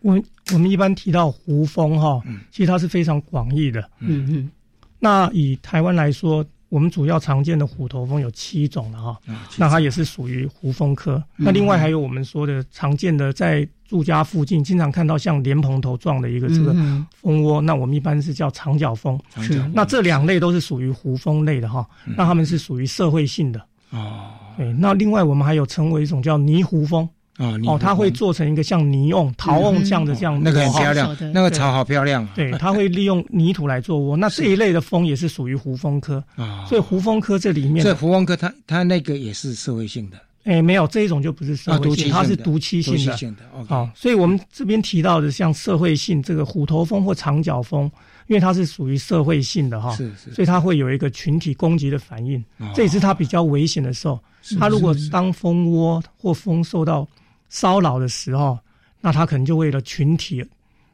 [0.01, 0.19] 我
[0.53, 2.19] 我们一般提到胡蜂哈，
[2.51, 3.87] 其实它是非常广义的。
[3.99, 4.49] 嗯嗯，
[4.97, 6.43] 那以台湾来说。
[6.75, 9.17] 我们主要常见的虎头蜂有七种了哈，
[9.55, 11.23] 那它也是属于胡蜂科。
[11.37, 16.73] 那另外还有我们说的常见的，在住家附近经常看到像莲蓬头状的一个这个
[17.21, 19.17] 蜂窝，那我们一般是叫长角蜂。
[19.39, 21.87] 是，那这两类都是属于胡蜂类的哈。
[22.03, 23.65] 那它们是属于社会性的。
[23.91, 24.73] 哦，对。
[24.73, 27.07] 那另外我们还有成为一种叫泥胡蜂。
[27.37, 32.27] 啊，哦，它会做成一个像泥瓮、陶瓮这样的这样，那个很漂亮，那个草好漂亮。
[32.33, 34.15] 对，它会利用泥土来做窝。
[34.17, 40.17] 那这一类的蜂也是属于胡蜂科啊，所以胡蜂科这里面，这胡蜂科它它那个也是社会性的。
[40.45, 43.43] 哎，没有这一种就不是社会性，它是毒气性的。
[43.67, 47.91] 哦，所以我们这边提到的像社会性这个虎头蜂或长角蜂，
[48.27, 52.43] 因为它是属于社会性的哈，是是，所以它会有一个群体攻击的反应，
[52.75, 54.19] 这也是它比较危险的时候。
[54.59, 57.07] 它如果当蜂窝或蜂受到
[57.49, 58.57] 骚扰的时候，
[59.01, 60.43] 那他可能就为了群体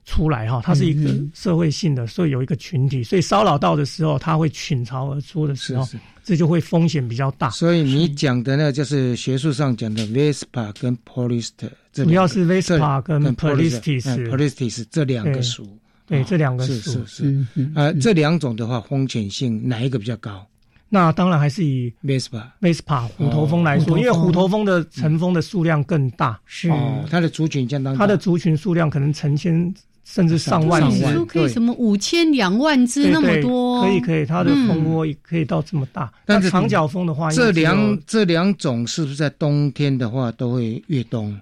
[0.04, 5.88] 出来哈，它是一个社会性的，所以有一个群体，所以骚扰到的时候，他会倾巢而出的时候，
[6.24, 7.52] 这就会风险比较大。
[7.52, 11.52] 所以你讲的呢，就是学术上讲的 Vespa 跟 Polist，
[11.94, 17.06] 主要是 Vespa 跟 Polistis，Polistis 这两个属，对这两个属。
[17.06, 20.46] 是是呃这两种的话，风险性哪一个比较高？
[20.94, 26.70] 那当然还是以 Vespa Vespa 虎头蜂来说，因为虎头蜂的成蜂的数量更大，是。
[26.70, 29.74] 哦，它的族群相当，它的族群数量可能成千
[30.04, 36.12] 甚至上万只，可以什么五千两万只那么多，可以可以，它的蜂窝也可以到这么大。
[36.26, 41.40] 但是长角蜂的话，这两这两种是不是在冬天的话都会越冬？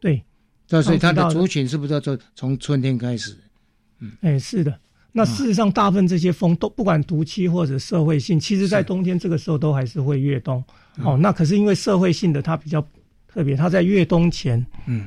[0.00, 0.20] 对，
[0.68, 3.36] 所以它的族群是不是要从从春天开始？
[4.00, 4.76] 嗯，哎，是的。
[5.18, 10.62] 那事实上，大部分这些蜂都不管毒期或者社会性，其实在冬天这个时候都还是会越冬。
[11.02, 12.86] 哦，那可是因为社会性的它比较
[13.26, 15.06] 特别，它在越冬前，嗯，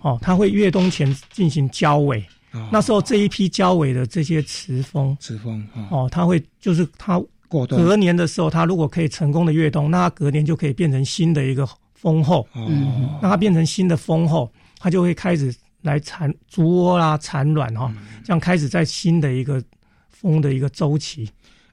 [0.00, 2.24] 哦，它会越冬前进行交尾。
[2.70, 7.82] 那时候这一批交尾的这些雌蜂，雌蜂，哦，它会就是它过冬。
[7.82, 12.46] 隔年的时候，它如果可以成功的越冬，那它隔年就可以变成新的一个蜂后。
[12.52, 17.92] 哦，那它变成新的蜂后，它就会开始来产筑窝啦、产卵哈，
[18.24, 19.62] 这样开始在新的一个
[20.08, 21.28] 蜂的一个周期。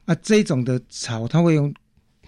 [0.06, 1.74] 啊，这种的草，它会用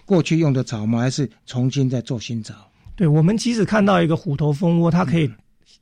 [0.04, 1.00] 过去用的草吗？
[1.00, 2.54] 还是重新再做新草？
[2.96, 5.30] 对，我们即使看到一个虎头蜂窝，它可以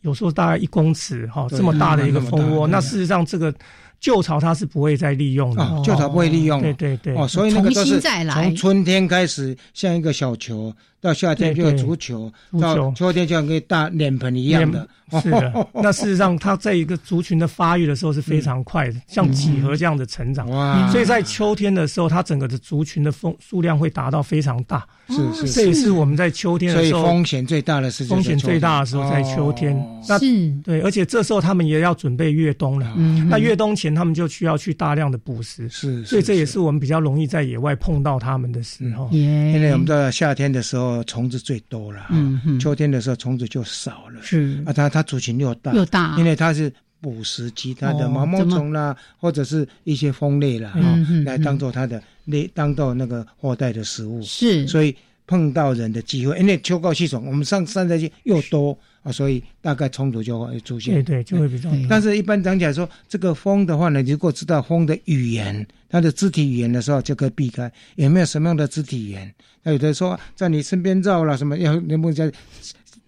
[0.02, 3.54] 有时候大概一公尺哈，这么大的一个蜂窝，那事实上这个。
[4.00, 12.30] 旧巢它是不会再利用的，旧巢不会利用，对对对，哦，所以那个都是从春天开始像一个小球，到夏天就足球，
[12.61, 14.88] 到秋天就像个大脸盆一样的。
[15.22, 20.46] 是的， 那事实上它在一个族群的发育的时候是非常快的，像几何这样的成长。
[20.50, 20.87] 哇！
[20.90, 24.87] 所以在秋天的时候，它整个的族群的风数量会达到非常大。
[25.08, 29.74] 是是，这也是我们在秋天的时候风险最大的时风险最大的时候在秋天。
[30.06, 30.18] 那
[30.62, 32.92] 对，而且这时候他们也要准备越冬了。
[32.98, 35.66] 嗯，那越冬前他们就需要去大量的捕食。
[35.70, 39.08] 是，所以这也是我们比较容易在野外碰到他们的时候。
[39.11, 44.22] 因为我们在夏天的时候虫子最多了，嗯，秋天的时候虫子就少了。
[44.22, 44.62] 是。
[44.66, 54.20] 啊，它它族群又大又大，因为它是捕食其他的毛毛虫啦，或者是一些蜂类啦，哈，来当做它的那，当做那个后代的食物。
[54.22, 54.94] 是，所以
[55.29, 60.95] 碰到人的机会，因为秋高气爽，我们上山在去又多啊，所以大概冲突就会出现。
[60.95, 61.71] 对对，就会比较。
[61.88, 67.71] 但是，一般讲起来说，这个风的话呢，如果知道风的语言，它的肢体语言的时候，就可以避开。
[67.95, 69.33] 有没有什么样的肢体语言？
[69.62, 72.33] 那有的说在你身边绕了什么，要能不能在？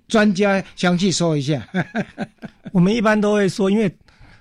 [0.08, 1.64] 专家详细说一下。
[2.72, 3.88] 我们一般都会说，因为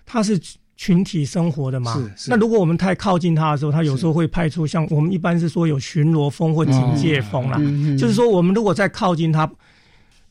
[0.04, 0.36] 它是
[0.80, 1.94] 群体生活的嘛。
[1.94, 2.30] 是是。
[2.30, 7.58] 那如果我们太靠近它的时候，它有时候会派出像我们一般是说有巡逻风或警戒风啦。
[7.98, 9.46] 就是说，我们如果在靠近它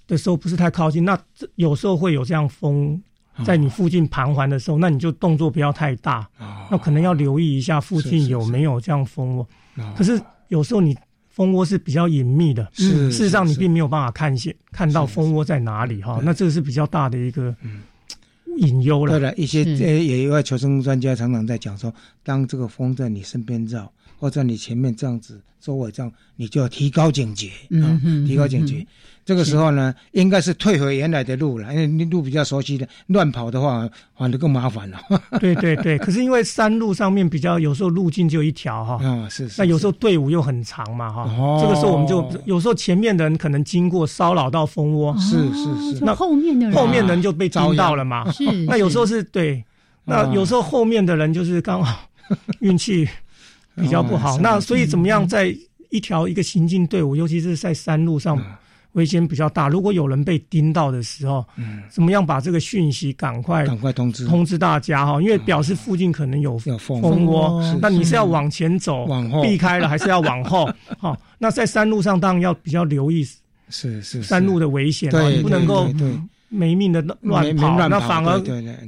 [0.06, 1.18] 的时候，不是太靠近，那
[1.56, 2.98] 有时候会有这样风
[3.44, 6.26] 在你附近盘桓的时候，那你就动作不要太大。
[6.70, 9.46] 那可能要留意一下附近有没有这样蜂窝。
[9.94, 10.96] 可是有时候你。
[11.30, 17.54] 蜂窝是比较隐秘的，事实上你并没有办法看见看到蜂窝在哪里哈，那这个是比较大的一个
[18.58, 19.18] 隐忧了。
[19.18, 21.92] 对了，一些呃，也有外求生专家常常在讲说，
[22.22, 27.48] 当这个风在你身边绕，或在你前面这样子周围这样，你就要提高警觉
[27.82, 28.86] 啊，提高警觉。
[29.28, 33.86] 这个时候呢，应该是退回原来的路了，因为路比较熟悉的，乱跑的话
[34.16, 34.98] 反而更麻烦了。
[35.38, 46.74] 对对对， 可是因为山路上面比较有时候路径就一条哈，啊是是，那有时候队伍又很长嘛哈，这个时候我们就有时候前面的人可能经过骚扰到蜂窝，是是是，那后面的人。
[46.74, 49.62] 后面人就被惊到了嘛，是，那有时候是对，
[50.06, 52.08] 那有时候后面的人就是刚好
[52.60, 53.06] 运气
[53.74, 55.54] 比较不好，那所以怎么样在
[55.90, 58.42] 一条一个行进队伍，尤其是在山路上。
[58.92, 64.26] 危险比较大，如果有人被盯到的时候，嗯，怎么样把这个讯息赶快赶快通知。
[64.26, 65.20] 通知大家哈？
[65.20, 69.42] 因为表示附近可能有蜂窝，那你是要往前走，往后。
[69.42, 70.68] 避开了，还是要往后？
[70.98, 73.24] 好，那在山路上当然要比较留意，
[73.68, 75.88] 是是山路的危险，你不能够
[76.48, 78.40] 没命的乱跑，那反而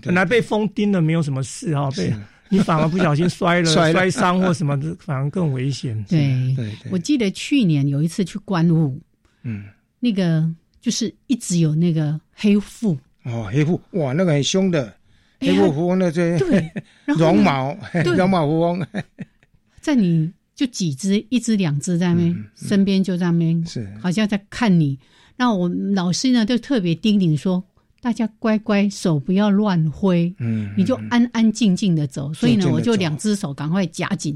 [0.03, 2.13] 本来被蜂叮了没有什么事哈，被
[2.49, 6.03] 你反而不小心 摔了摔伤或什么，反而更危险。
[6.09, 8.99] 对对，我记得去年有一次去观雾，
[9.45, 9.65] 嗯。
[10.01, 12.99] 那个就是一直有那个黑腹。
[13.23, 14.93] 哦，黑腹哇，那个很凶的
[15.41, 16.73] 黑腹蝠翁那这 对，
[17.05, 17.77] 绒毛
[18.17, 18.87] 绒毛蝠翁，
[19.81, 23.87] 在你就几只一只两只在那边身边就在那边是。
[24.01, 24.99] 好像在看你，
[25.37, 27.63] 那我老师呢就特别叮咛说，
[28.01, 34.35] 大家乖乖手不要乱挥，嗯，你就安安静静的走，所以呢我就两只手赶快夹紧，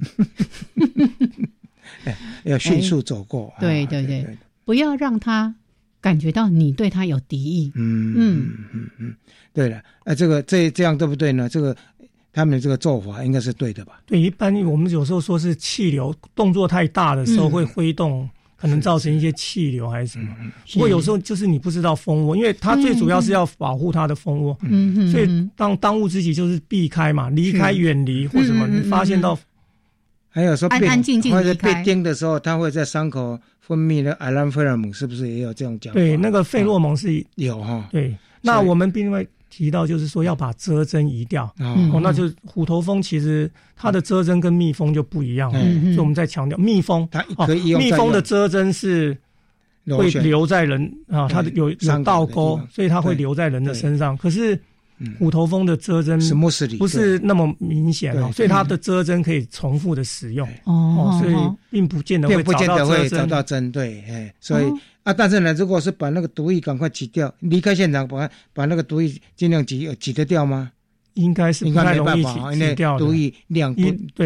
[2.44, 4.26] 要迅速走过，对对对。
[4.64, 5.54] 不要让他
[6.00, 7.72] 感觉到你对他有敌意。
[7.74, 9.14] 嗯嗯嗯嗯，
[9.52, 11.48] 对了，呃，这个这这样对不对呢？
[11.48, 11.76] 这个
[12.32, 14.00] 他们这个做法应该是对的吧？
[14.06, 20.28] 对，一般我们有时候说是气流动作太大的时候会挥动，可能造成一些气流还是什么。
[20.72, 28.66] 不过有时候就是你不知道蜂窝，因为它最主要是要保护它的蜂窝，嗯所以当当务之急就是避开嘛，离开、远离或什么。
[28.66, 29.38] 你发现到。
[30.34, 35.94] 还有说，安安静静或者被叮的时候，它会在伤口分泌的艾兰费洛蒙，是不是也有这种讲？
[35.94, 37.88] 对，那个费洛蒙是有哈。
[37.92, 38.12] 对，
[38.42, 41.44] 那我们另外提到就是说要把遮针移掉。
[41.60, 45.60] 哦，那就虎头蜂其实它的遮针跟蜜蜂就不一样了。
[45.60, 47.80] 所以我们在强调，蜜蜂它可以用。
[47.80, 49.16] 蜜蜂的遮针是
[49.86, 54.16] 会留在人啊，它的有有倒钩，所以它会留在人的身上。
[54.16, 54.60] 可是。
[55.18, 56.18] 虎头蜂的遮针
[56.78, 60.48] 不是那么明显哦，所以它的遮针可以重复的使用。
[60.64, 61.34] 哦，所以
[61.70, 62.42] 并不见得会
[63.08, 63.70] 找到针。
[63.72, 64.64] 对，哎，所以
[65.02, 70.70] 啊，但是呢，如果是把那个毒液赶快挤掉，离开现场，把把那个毒液尽量挤挤得掉吗？
[71.14, 73.82] 应该是应该没办法，因为毒液量不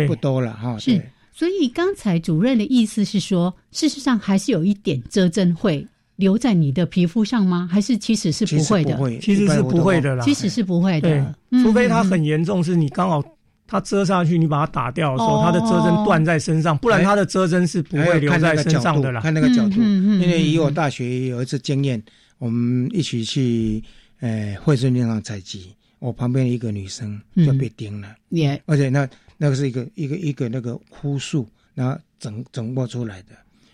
[0.06, 0.78] 不多了哈。
[0.78, 1.02] 是，
[1.32, 5.86] 所以刚才主任的意思是说，事实上还是有一点遮针会
[6.18, 7.68] 留在你的皮肤上吗？
[7.70, 8.98] 还是其实是不会的？
[9.20, 10.24] 其实是不会的啦。
[10.24, 13.24] 其实是不会的，除非它很严重，是你刚好
[13.66, 19.20] 它遮上去，你把它打掉的时候，它的遮针断在身上，不然它的遮针是不会留在身上的啦。
[19.20, 22.02] 看那个角度，因为以我大学有一次经验，
[22.38, 23.82] 我们一起去
[24.20, 31.48] 呃惠顺电厂采集，我旁边一个女生就被叮了，也而且那那个是一个一个一个那个枯树。
[31.74, 33.28] 然后整整过出来的，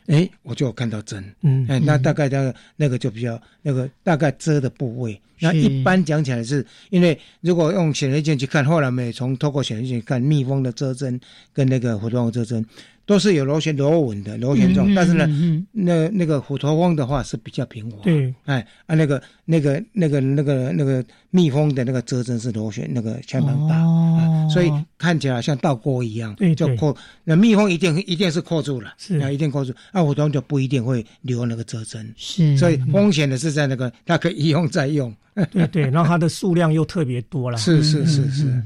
[0.07, 11.18] 哎，我就有看到针，嗯，哎，那大概那个那个就比较那个大概遮的部位，那一般讲起来是因为如果用显微镜去看，后来我们也从透过显微镜看蜜蜂的遮针
[11.52, 12.64] 跟那个蝴蝶的遮针。
[13.07, 15.26] 都是有螺旋螺纹的螺旋状，但是呢，
[15.72, 17.98] 那那个虎头蜂的话是比较平滑。
[18.02, 26.96] 对，哎，啊，那个那个那个那个那个蜜蜂的那个折针是螺旋，那个相当大，所以看起来像倒钩一样，对就扣。
[27.24, 29.74] 那蜜蜂一定一定是扣住了，是啊，一定扣住。
[29.92, 32.57] 啊，虎头就不一定会留那个折针，是。
[32.57, 35.14] 所以风险的是在那个它可以一用再用。
[35.50, 37.59] 对对，然后它的数量又特别多了。
[37.59, 38.62] 是是是是。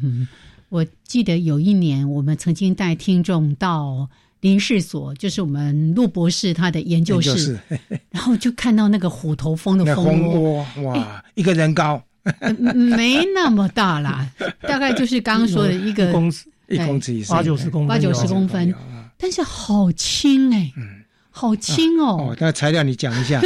[0.69, 4.09] 我记得有一年，我们曾经带听众到。
[4.41, 7.59] 林氏所就是我们陆博士他的研究室，
[8.11, 12.01] 然后就看到那个虎头蜂的蜂窝，哇，一个人高，
[12.75, 14.29] 没那么大啦，
[14.63, 18.75] 大概就是刚刚说的一个公尺，一公尺以上，八九十公分，八九十公分，
[19.17, 20.73] 但是好轻哎，
[21.31, 22.31] 好轻哦。
[22.31, 23.41] 哦，那材料你讲一下，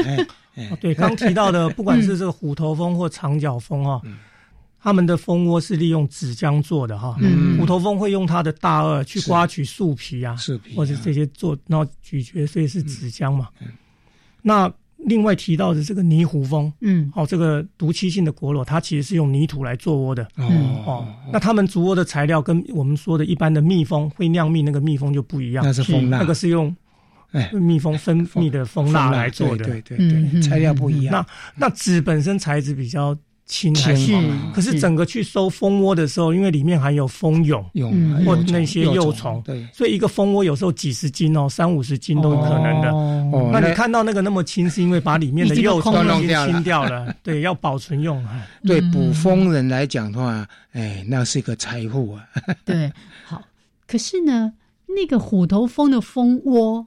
[0.54, 4.00] 哎， 对，刚提到的，不管是这个虎头蜂或长角蜂啊。
[4.82, 7.16] 他们的蜂窝是利用纸浆做的哈，
[7.56, 13.48] 虎头蜂会用它的大颚去刮取树皮啊，树皮或者这些做，然后咀嚼，所以是纸浆嘛。
[14.42, 20.26] 那另外提到的这个泥糊蜂，嗯，哦，这个毒气性的果裸，它其实是用泥土来做窝的。
[20.36, 26.74] 哦，那他们筑窝的材料跟我们说的一般的蜜蜂会酿蜜那个蜜蜂就不一样，那是蜂蜡，那个是用
[27.30, 27.48] 哎。
[27.52, 31.24] 蜜蜂分泌的蜂蜡来做的，对对对，材料不一样。
[31.56, 33.16] 那那纸本身材质比较。
[33.52, 34.12] 轻还是，
[34.54, 37.62] 可是整个去收蜂窝的时候，因为里面含有蜂蛹，
[38.24, 42.90] 或那些幼虫，对，所以一个蜂窝有时候几十斤哦，三五十斤都有可能的。
[42.90, 45.92] 哦，那你看到那个那么轻，是因为把里面的幼虫
[46.22, 47.14] 已经清掉了。
[47.22, 48.24] 对，要保存用。
[48.64, 52.24] 对捕蜂人来讲的话，哎，那是一个财富啊。
[52.64, 52.90] 对，
[53.26, 53.42] 好。
[53.86, 54.54] 可是呢，
[54.86, 56.86] 那个虎头蜂的蜂窝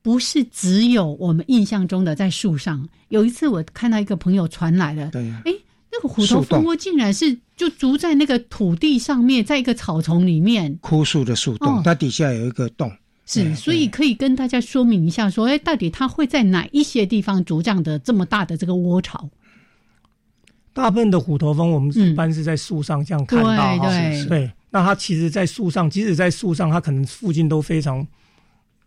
[0.00, 2.88] 不是只有我们印象中的在树上。
[3.08, 5.52] 有一次我看到一个朋友传来的，对，哎。
[5.96, 12.92] 那个虎头蜂窝竟然是就筑在那个土地上面，在一个草丛里面，枯树的树洞，它底下有一个洞。
[13.24, 19.28] 是，所以可以跟大家说明一下，说，哎，到底它会在哪一些地方筑这样的这么大的这个窝巢？
[20.72, 24.52] 大部分的虎头蜂，我们一般是在树上这样看到，对对。
[24.70, 28.06] 那它其实，在树上，即使在树上，它可能附近都非常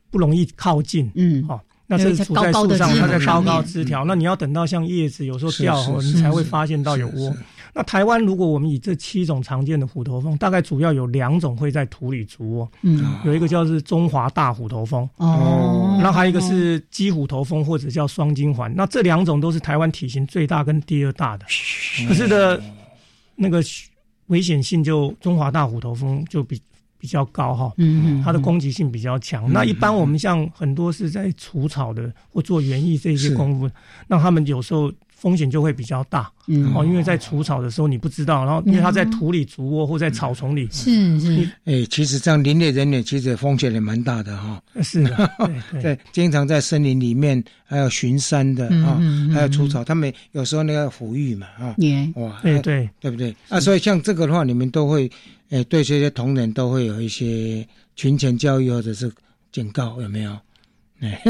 [0.10, 1.12] 不容易靠近。
[1.16, 1.60] 嗯，好。
[1.92, 4.06] 那这是处在树上，它在高高枝条。
[4.06, 7.36] 那你要等到像叶子有时候掉，你才会发现到有窝。
[7.74, 12.72] 那台湾如果我们以这七种常见的虎头蜂，大概主要有两种会在土里筑窝。
[12.84, 15.10] 嗯，有一个叫是中华大虎头蜂。
[15.18, 18.72] 哦，那还有一个是鸡虎头蜂或者叫双金环。
[18.76, 21.46] 那这两种都是台湾体型最大跟第二大的。
[22.08, 22.62] 可是的，
[23.36, 23.64] 那个
[24.28, 26.62] 危险性就中华大虎头蜂就比。
[27.00, 29.52] 比较高哈，嗯嗯，它的攻击性比较强。
[29.52, 33.70] 那一般我们像很多是在除草的或做园艺这些功夫，
[34.08, 36.74] 那他们有时候风险就会比较大，嗯。
[36.76, 45.30] 哦，因为在除草的时候你不知道，然后因为它在土里筑窝或在草丛里，是是，哎，其实这样林业人员其实风险也蛮大的哈，是 的，
[45.82, 49.00] 对，经常在森林里面还有巡山的啊，
[49.34, 51.76] 还有除草，他们有时候那个抚育嘛啊，
[52.16, 52.90] 哇，对对。
[53.00, 53.34] 对不对？
[53.48, 55.10] 啊，所以像这个的话，你们都会。
[55.50, 59.12] 哎，对这些同仁都会有一些群前教育或者是
[59.52, 60.38] 警告，有没有？
[61.00, 61.22] 哎，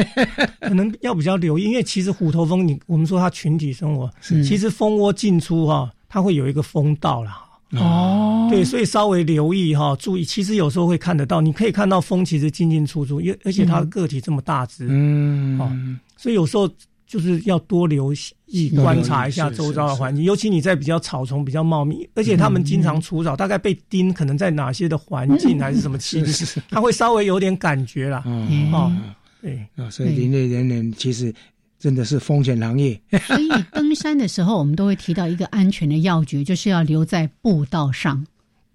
[0.61, 7.45] 可能要比较留意，因为其实虎头蜂，你我们说它群体生活，其实蜂窝进出哈，它会有一个风道啦。
[7.73, 15.71] 哦，对，所以稍微留意哈，注意，其实有时候会看得到，你可以看到蜂其实进进出出，因而且它的个体这么大只，嗯，哦，
[16.17, 16.69] 所以有时候。
[17.09, 18.13] 就是要多留
[18.45, 26.27] 意观察一下周遭的环境，尤其你在比较草丛比较茂密，而且他们经常除草，大概被叮，可能在哪些的环境还是什么气味，
[26.69, 28.23] 他会稍微有点感觉啦。
[28.71, 28.95] 哦，
[29.41, 31.33] 对啊，所以林业人员其实
[31.79, 33.01] 真的是风险行业。
[33.25, 38.23] 所以登山的时候，我们都会提到一个安全的要诀，就是要留在步道上，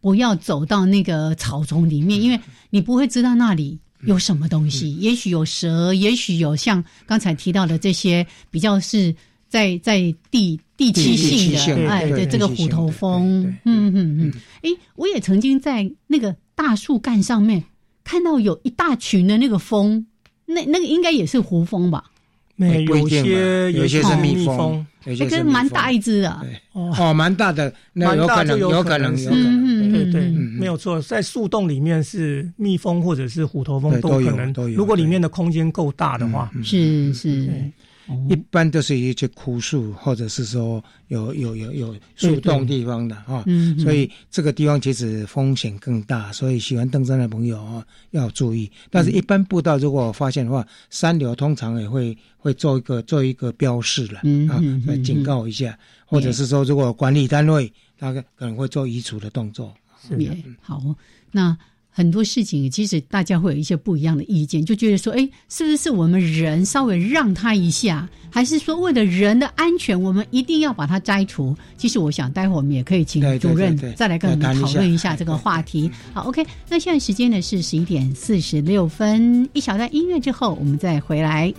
[0.01, 3.79] 不要走到那个草丛里面，因为你不会知道那里。
[4.07, 4.95] 有什么东西？
[4.97, 9.15] 也许有蛇，也许有像刚才提到的这些比较是
[9.49, 11.53] 在在地地气性
[11.85, 13.45] 的哎对这个虎头蜂。
[13.65, 14.33] 嗯嗯嗯。
[14.63, 17.63] 哎，我也曾经在那个大树干上面
[18.03, 20.07] 看到有一大群的那个蜂，
[20.47, 22.05] 那那个应该也是胡蜂吧？
[22.57, 26.41] 没有些有些是蜜蜂，那个蛮大一只的，
[26.73, 37.49] 哦，蛮大的，那有可能，有可能，有可能，对对，没有错，在树洞里面是蜜蜂或者是虎头蜂都可能，如果里面的空间够大的话，是是。
[38.29, 43.45] 一般都是一些枯树，或者是说有有有有树洞地方的哈，
[43.79, 48.71] 所以这个地方其实风险更大，所以喜欢登山的朋友啊要注意。
[48.91, 54.19] 但是，一般步道如果发现的话，山流通常也会会做一个做一个标示了
[54.51, 59.75] 啊，来警告一下，或者是说如果管理单位大概可能会做移除的动作。
[60.07, 60.17] 是。
[60.61, 60.83] 好，
[61.31, 61.57] 那。
[61.97, 71.57] 很多事情其实大家会有一些不一样的意见，就觉得说，哎，是不是是我们人稍微让他一下，还是说为了人的安全，我们一定要把它摘除？
[71.79, 75.89] 其实我想，待会儿我们也可以请主任再来跟我们讨论一下这个话题。
[76.13, 81.55] 好，OK，那现在时间呢是十一点四十六分，一小段音乐之后，我们再回来。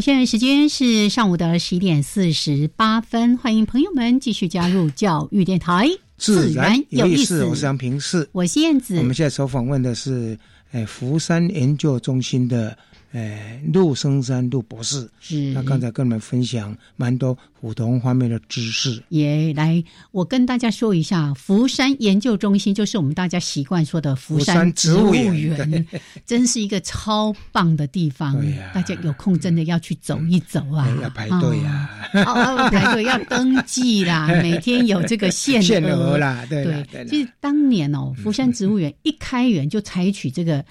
[0.00, 7.42] 现在时间是上午的十一点四十八分，欢迎朋友们继续加入教育电台，自然有意思。
[7.46, 8.98] 我是杨平世，我是燕子。
[8.98, 10.38] 我们现在所访问的是，
[10.72, 12.76] 哎，福山研究中心的。
[13.12, 19.02] 哎，陆生山陆博士，是他刚才跟我们分享蛮多普通方面的知识。
[19.08, 19.82] 也来，
[20.12, 25.86] 我跟大家说一下，福山研究中心就是我们大家习惯说的福山植物园，
[26.26, 28.38] 真是一个超棒的地方。
[28.74, 30.86] 大家有空真的要去走一走啊！
[31.02, 31.88] 要排队啊，
[32.70, 36.44] 排队要登记啦， 每天有这个限额啦。
[36.50, 40.62] 对，其实当年哦，福山植物园一开园就采取这个。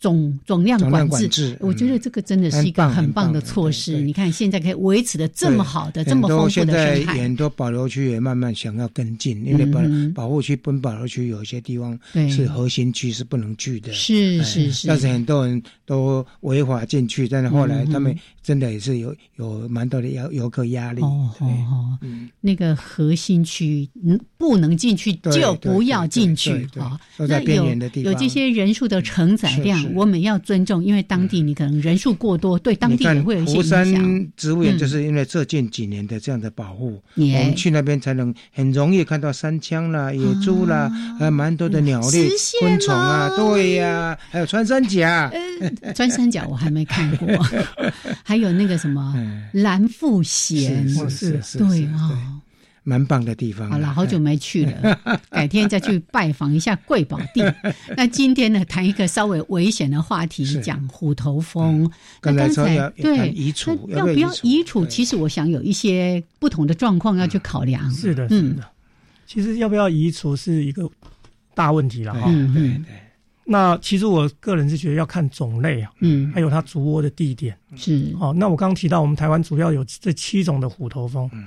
[0.00, 4.00] 总总量管制，我觉得这个真的是一个很棒的措施。
[4.00, 7.14] 你看，现在可以维持的这么好的、这么丰富的生态。
[7.14, 9.80] 很多保留区也慢慢想要跟进，因为保
[10.14, 11.98] 保护区、本保留区有一些地方
[12.30, 13.92] 是核心区，是不能去的。
[13.92, 21.02] 是是是，但是很多人都违法进去，但是后来他们真的也是有有蛮多的游游客压力。
[21.02, 21.98] 哦哦，
[22.40, 27.00] 那个核心区嗯不能进去就不要进去啊。
[27.16, 29.87] 那有有这些人数的承载量。
[29.94, 33.62] 我们要尊重，因为当地你可能人数过多，对当地也会有一些影响。
[33.62, 42.28] 福山植物园就是因为这近几年的这样的保护，我们去那边才能很容易看到山羌啦、野猪啦，还有蛮多的鸟类、
[42.60, 43.30] 昆虫啊。
[43.36, 45.30] 对呀，还有穿山甲。
[45.94, 47.26] 穿山甲我还没看过，
[48.22, 49.14] 还有那个什么
[49.52, 52.40] 蓝腹鹇，是是，对啊。
[52.88, 53.70] 蛮棒的地方。
[53.70, 57.42] 好了，好久没去了， 改天再去拜访一下贵宝地。
[57.94, 61.90] 那今天呢，谈一个稍微危险的话题，讲虎头蜂。
[62.22, 64.86] 刚才对移除，要不要移除？
[64.86, 67.90] 其实我想有一些不同的状况要去考量。
[67.90, 68.64] 是的，是的。
[69.26, 70.88] 其实要不要移除是一个
[71.54, 72.22] 大问题了哈。
[72.26, 72.84] 嗯嗯。
[73.44, 78.14] 那其实我个人是觉得要看种类啊，嗯，还有它筑窝的地点是。
[78.20, 81.46] 哦，那我刚刚提到我们台湾主要有这七种的虎头蜂，嗯，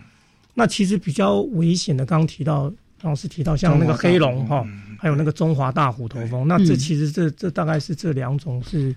[0.54, 2.72] 那其实比较危险的，刚刚提到
[3.02, 4.66] 老师提到像那个黑龙哈，
[4.99, 8.95] 还有那个中华大虎头蜂，那这其实这这大概是这两种是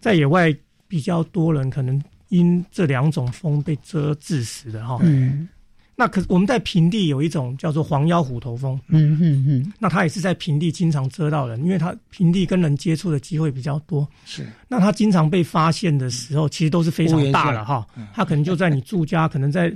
[0.00, 0.54] 在野外
[0.88, 5.48] 比较多人可能因这两种蜂被蛰致死的哈，嗯。
[5.96, 14.08] 那可我们在平地有一种叫做黄腰虎头蜂，嗯嗯嗯，那它也是在平地经常蛰到人，因为它平地跟人接触的机会比较多。
[14.24, 17.86] 是，那它经常被发现的时候，其实都是非常大了哈。
[18.14, 19.70] 它可能就在你住家，可能在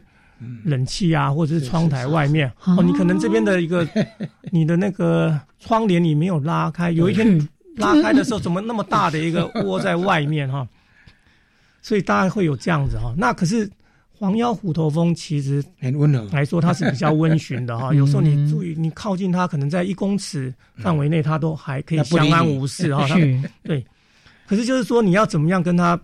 [0.64, 2.82] 冷气啊，或者是窗台外面哦。
[2.82, 3.86] 你可能这边的一个
[4.50, 10.66] 你的那个窗帘你没有拉开， 有一天拉开的时候，怎么那么大的一个 窝在外面哈？
[11.82, 13.14] 所以大概会有这样子哈。
[13.16, 13.70] 那可是。
[14.16, 17.92] 黄腰虎头蜂其实很温和来说，它是比较温驯的哈。
[17.92, 23.04] 有时候你注意，你靠近它，可能在一公尺范围内，它都还可以相安无事哈。
[23.64, 23.84] 对，
[24.46, 26.00] 可是就是说，你要怎么样跟它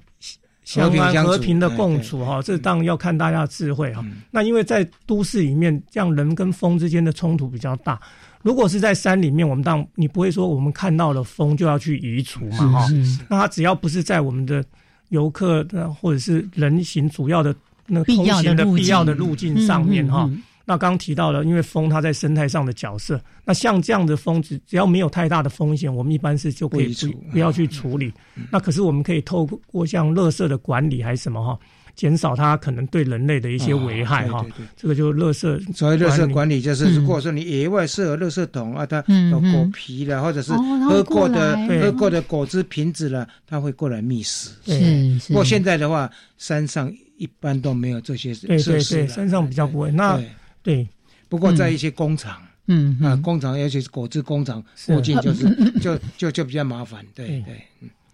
[0.72, 2.40] 相安和平的共处哈？
[2.42, 4.04] 这当然要看大家的智慧哈。
[4.30, 7.98] 那因为在都市里面，这样人跟风之间的冲突比较大。
[8.42, 12.88] 如果是在山里面，我们当你不会说我们看到了风就要去移除嘛哈。
[13.28, 14.64] 那它只要不是在我们的
[15.08, 15.66] 游客
[16.00, 17.54] 或者是人行主要的。
[17.92, 20.30] 那通行的必要的路径上面哈，
[20.70, 28.12] 那刚刚提到了，因为风它在生态上的角色，那像这样的风只只要没有太大的风险，我们一般是就可以不不要去处理。
[28.52, 31.58] 那可是我们可以透过像垃圾的管理还是什么哈，
[31.96, 34.46] 减少它可能对人类的一些危害哈。
[34.76, 39.02] 这个就垃圾所谓垃圾管理就是，如果说你野外设垃圾桶啊，它
[39.32, 40.52] 有果皮了，或者是
[40.88, 44.50] 喝过的喝过的果汁瓶子了，它会过来觅食。
[44.64, 46.08] 是不过现在的话，
[46.38, 46.88] 山上。
[47.20, 49.90] 一般都没有这些设施，山上比较不会。
[49.90, 50.18] 那
[50.62, 50.88] 对，
[51.28, 57.04] 不过在一些工厂，嗯啊，工厂尤其是果汁工厂附近， 就是就就就比较麻烦。
[57.14, 57.62] 对对，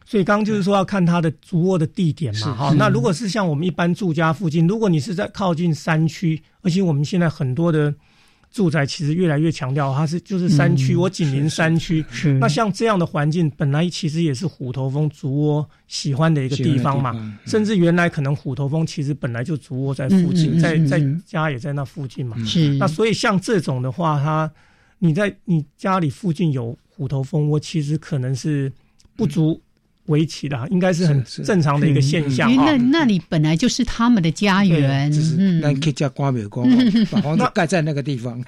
[0.04, 2.54] 所以刚刚就是说要看它的主卧的地点嘛。
[2.54, 7.94] 哈，那如果是像我们一般住家附近，如果你是在靠近山区，而且我们现在很多的。
[8.56, 12.02] 住宅其实越来越强调它是就是山区，我紧邻山区。
[12.40, 17.38] 那像这样的环境，本来其实也是虎头蜂筑窝喜欢的一个地方嘛。
[17.44, 22.42] 甚至原来可能虎头蜂其实本来就筑窝在附近，在在家也在那附近嘛。
[22.46, 22.72] 是。
[22.78, 24.50] 那所以像这种的话，它
[25.00, 28.72] 你在你家里附近有虎头蜂窝，其实可能是
[29.14, 29.60] 不足。
[30.06, 35.10] 围棋的，应该是很正常的一个现象因为那那里本来就是他们的家园，
[35.60, 36.64] 那可以叫瓜没有瓜，
[37.10, 38.42] 把房子 盖在那个地方。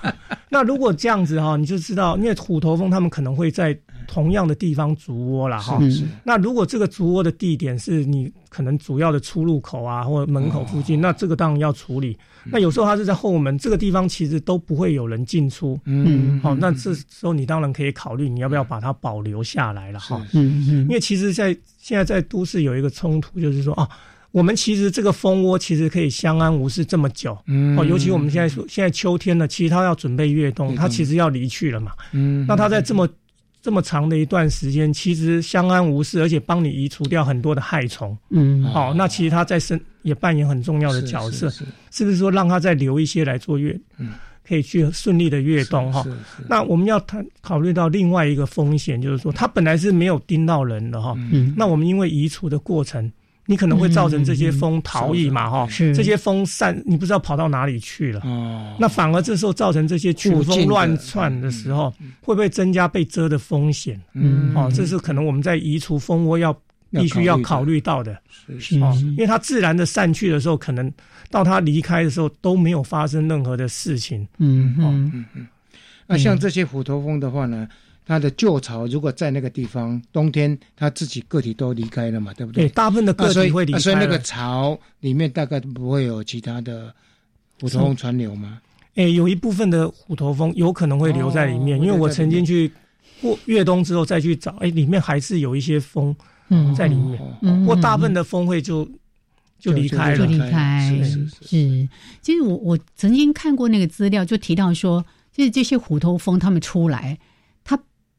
[0.50, 3.76] 那如果这样子哈，你就知道，因为虎头蜂他们可能会在
[4.06, 5.80] 同样的地方筑窝了哈。
[6.22, 12.16] 那如果这个筑窝的地点是你可能主要的出入口啊，或者门口附近，那这个当然要处理。
[12.44, 15.78] 那有时候它是在后门，这个地方其实都不会有人进出。
[15.86, 20.20] 嗯，好，那这时候你当然可以考虑你要不要把它保留下来了哈。
[20.34, 23.88] 嗯嗯，因为其实，在现在在都市有一个冲突，就是说啊，
[24.30, 27.36] 我们其实这个蜂窝其实可以相安无事这么久。
[27.46, 31.92] 嗯，哦，尤其我们现在说现在秋天了，其实它要准备越冬，它其实要离去了嘛。
[32.12, 33.08] 嗯，那它在这么。
[33.64, 38.14] 这么长的一段时间，其实相安无事，而且帮你移除掉很多的害虫。
[38.28, 41.48] 嗯，好，那其实它在生也扮演很重要的角色，
[41.90, 43.74] 是不是说让它再留一些来做月，
[44.46, 46.04] 可以去顺利的越冬哈？
[46.46, 53.10] 那我们要谈考虑到另外一个风险，就是说它本来是没有叮到人的哈，嗯那我们因为移除的过程。
[53.46, 58.20] 你可能会造成这些蜂逃逸嘛，哈，这些蜂散，你不知道跑到哪里去了。
[58.20, 61.92] 哦，那反而这时候造成这些群蜂乱窜的时候，
[62.22, 64.00] 会不会增加被蛰的风险？
[64.14, 66.56] 嗯，哦，这是可能我们在移除蜂窝要
[66.90, 68.18] 必须要考虑到的。
[68.58, 70.90] 是，哦，因为它自然的散去的时候，可能
[71.30, 74.26] 到它离开的时候都没有发生任何的事情。
[74.38, 75.46] 嗯嗯嗯，
[76.06, 77.68] 那像这些虎头蜂的话呢？
[78.06, 82.64] 它的旧巢如果在那个地方，冬天它自己个体都离开了嘛，对不对？
[82.64, 83.78] 对，大部分的个体会离开。
[83.78, 86.94] 所以那个巢里面大概不会有其他的
[87.60, 88.60] 虎头蜂传流吗？
[88.96, 92.70] 哎，有一部分的虎头蜂有可能会留在里面，因为我曾经去
[93.22, 96.14] 过越冬之后再去找，哎，里面还是有一些蜂
[96.76, 97.18] 在里面。
[97.40, 98.86] 不过大部分的蜂会就
[99.58, 100.94] 就离开了，就离开。
[100.94, 101.88] 是是是。
[102.20, 107.18] 其实我我曾经看过那个资料，就提到说，就是这些虎头蜂它们出来。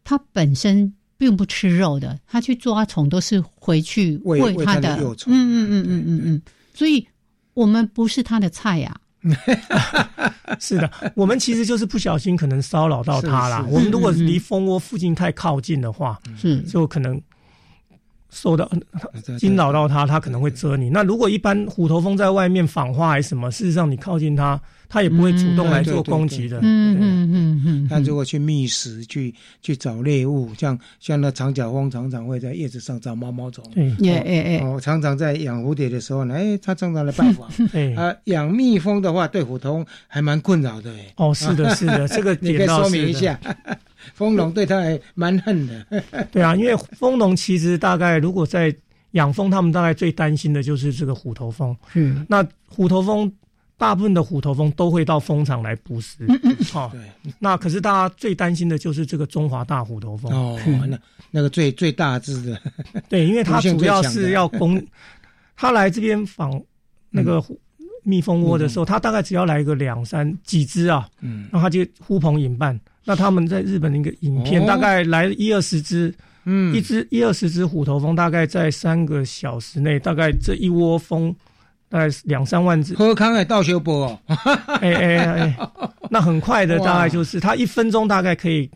[0.06, 5.34] 它本身并不吃肉的，它去抓虫都是回去喂它的幼虫。
[5.34, 6.42] 嗯嗯嗯嗯嗯嗯，
[6.74, 7.06] 所以
[7.54, 8.96] 我们不是它的菜呀。
[10.60, 13.68] 是的，我们其实就是不小心可能骚扰到它了。
[13.72, 17.20] 我们如果离蜂窝附近太靠近的话，是就可能
[18.30, 18.70] 受到
[19.40, 20.92] 惊扰到它，它可能会蛰你。
[20.92, 26.60] 那如果一般虎头蜂在外面访花还是什么，事实上你靠近它，它也不会主动来做攻击的。
[26.62, 27.88] 嗯嗯嗯嗯。
[27.90, 33.64] 它如果去觅食、去去找猎物，像像那长角蜂常常会在叶子上找毛毛虫。
[33.74, 34.66] 对，哎哎哎。
[34.66, 37.50] 哦，常常在养蝴蝶的时候呢，哎，它常常来拜访。
[37.72, 40.92] 对啊，养蜜蜂的话，对虎头蜂还蛮困扰的。
[40.92, 43.40] 哎，哦，是的， 是的，这个你可以说明一下。
[44.14, 45.86] 蜂农对他还蛮恨的，
[46.32, 48.74] 对啊，因为蜂农其实大概如果在
[49.12, 51.76] 养蜂，他们大概最担心的就是这个虎头蜂。
[51.96, 53.32] 嗯，那虎头蜂
[53.78, 56.26] 大部分的虎头蜂都会到蜂场来捕食。
[56.28, 57.32] 嗯嗯，好，对。
[57.40, 60.32] 那可是大家最担心的就是这个中华大虎头蜂。
[60.34, 60.98] 哦，那
[61.32, 62.62] 那个最最大只的，
[63.10, 64.82] 对，因为它主要是要攻，
[65.56, 66.62] 它来这边访
[67.10, 67.44] 那个
[68.04, 72.80] 蜜蜂窝的时候，它大概只要来个两三几只啊，嗯，然后它就呼朋引伴。
[73.08, 76.12] 那他们在日本的一个影片，大概来一二十只，
[76.46, 81.36] 嗯，一只一二十只虎头蜂，大概在三个小时内，大概这一窝蜂，
[81.96, 82.94] 大概两三万只。
[82.94, 84.20] 喝康 哎，倒修波哦，
[84.82, 85.58] 哎哎哎，
[86.10, 88.70] 那很快的，大概就是他一分钟大概可以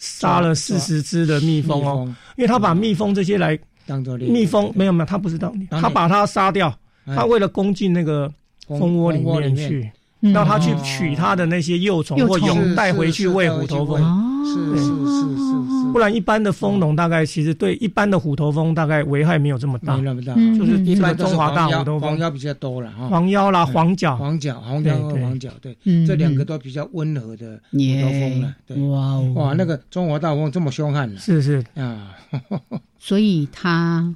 [0.00, 3.56] 杀了四十只的蜜蜂哦，因为他把蜜蜂这些来
[3.86, 6.76] 当做蜜蜂，没有没有，他不是当他把它杀掉，
[7.06, 8.28] 他为了攻进那个
[8.66, 9.20] 蜂窝里
[9.52, 9.54] 面。
[9.56, 9.88] 去。
[10.32, 13.98] 让他去取他的那些幼虫或蛹带回去喂虎头蜂，
[14.46, 31.20] 是是是是是，不然一般的蜂农大概其实对一般的虎头蜂大概危害没有这么大，没那么大，就是一般中华大虎头蜂，黄腰比较多了哈，黄腰啦，黄角，黄角，黄角和黄角，对，这两个都比较温和的虎头蜂了，对，哇哇，那个中华大蜂这么凶悍呢？
[31.20, 31.64] 是是。
[31.74, 32.16] 啊，
[32.98, 34.14] 所以它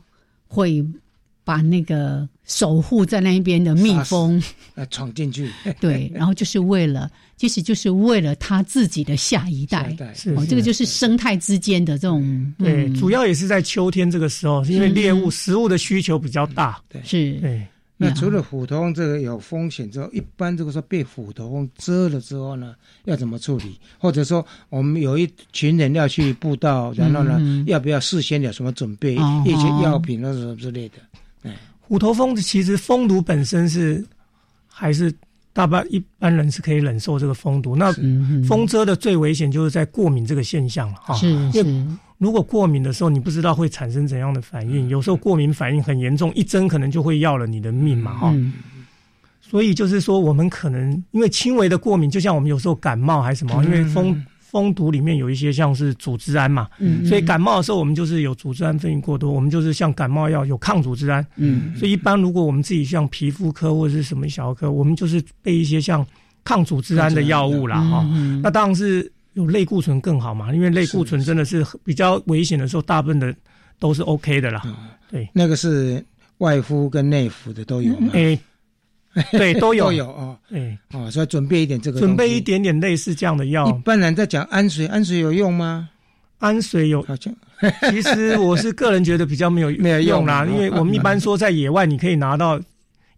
[0.49, 0.87] 会。
[1.49, 4.43] 把那个守护在那边的蜜蜂
[4.75, 17.67] 呃闯进去， 对，然后就是为了，其实就是为了他自己的下一代，是哦，这个就是生态之间的这种，对，主要也是在秋天这个时候，因为猎物食物的需求比较大，对，是，对。
[18.01, 22.75] 那除了虎头蜂这个有风险之后，一般这个说被虎头蜂蛰了之后呢，
[23.07, 23.77] 要怎么处理？
[23.99, 29.15] 或者说我们有一群人要去布道，然后呢，要不要事先有什么准备？
[29.47, 30.99] 一些药品或者什么之类的？
[31.81, 34.05] 虎头蜂其实蜂毒本身是
[34.67, 35.13] 还是
[35.53, 37.75] 大半一般人是可以忍受这个蜂毒。
[37.75, 37.93] 那
[38.47, 41.15] 蜂蛰的最危险就是在过敏这个现象了哈。
[41.15, 41.87] 是是。
[42.19, 48.35] 如果过敏的时候，你不知道会产生怎样的反应，有时候过敏反应很严重，一针可能就会要了你的命嘛哈。
[49.41, 54.25] 所以就是说，我们可能因为轻微的过敏，就像我们有时候感冒还是什么，因为蜂。
[54.51, 66.07] 蜂毒里面有一些像是组织胺嘛，嗯，所以感冒的时候我们就是有组织胺分泌过多，我们就是像感冒药有抗组织胺，嗯，所以一般如果我们自己像皮肤科或者是什么小儿科，我们就是备一些像
[66.45, 68.07] 抗组织胺的药物啦，哈，
[68.43, 73.35] 那当然是有类固醇更好嘛，因为类固醇真的是比较危险的时候，大部分的
[73.79, 74.63] 都是 OK 的啦，
[75.11, 76.03] 对，那个是
[76.39, 78.39] 外敷跟内服的都有嘛，诶。
[79.33, 83.69] 对，都有都有哦，对，哦，所以准备一点这个，准备一点点类似这样的药。
[83.69, 85.89] 一般人在讲氨水，氨水有用吗？
[86.39, 87.35] 氨水有，好像，
[87.91, 92.61] 其实我是个人觉得比较没有 没有用啦，因为我们一般说在野外你可以拿到。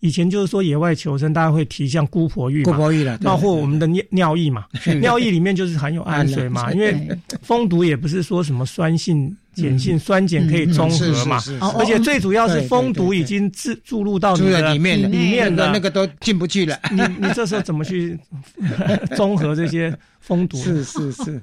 [0.01, 4.65] 以前就是说野外求生，大家会提像姑婆浴嘛，姑婆浴了，包括我们的尿尿液嘛，
[5.01, 7.09] 尿液里面就是含有氨水嘛， 因为
[7.43, 11.39] 蜂毒也不是说什么酸性、碱性、酸碱可以中和嘛，
[11.79, 18.19] 而且最主要是蜂毒已经注注入到你的里面，里面的那个都进不去了，你你这时候怎么去
[19.17, 20.57] 中和这些蜂毒？
[20.57, 21.41] 是是是，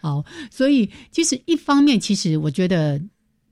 [0.00, 3.00] 好，所以其实一方面，其实我觉得。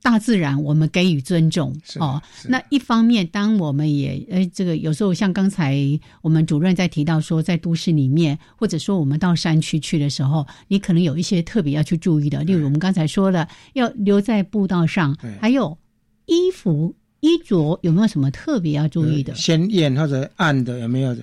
[0.07, 2.21] 大自然，我们给予尊重哦。
[2.47, 5.77] 那一方面，当我们也诶，这个有时候像刚才
[6.21, 12.41] 我们主任在提到说，在都市里面，或者说我们到山区去的时候，你可能有一些特别要去注意的。
[12.45, 15.77] 例如我们刚才说的，要留在步道上，还有
[16.25, 19.35] 衣服衣着有没有什么特别要注意的？
[19.35, 21.13] 鲜艳或者暗的有没有？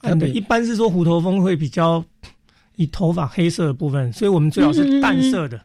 [0.00, 2.04] 暗的，一般是说虎头蜂会比较。
[2.76, 5.60] 以头发黑色的部分，所以我们最好是淡色的，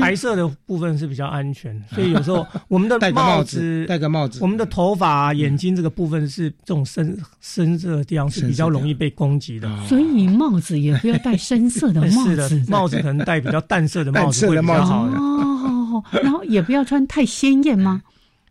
[0.00, 1.80] 白色的部分是比较安全。
[1.94, 9.68] 所以有时候我们的帽子戴个帽子，我们的头发、眼睛这个部分是这种深深色的地方是比较容易被攻击的。
[9.86, 15.04] 所以帽子也不要戴深色的帽子， 帽子可能戴比较淡色的帽子会比较好。
[15.06, 18.02] 哦，然后也不要穿太鲜艳吗？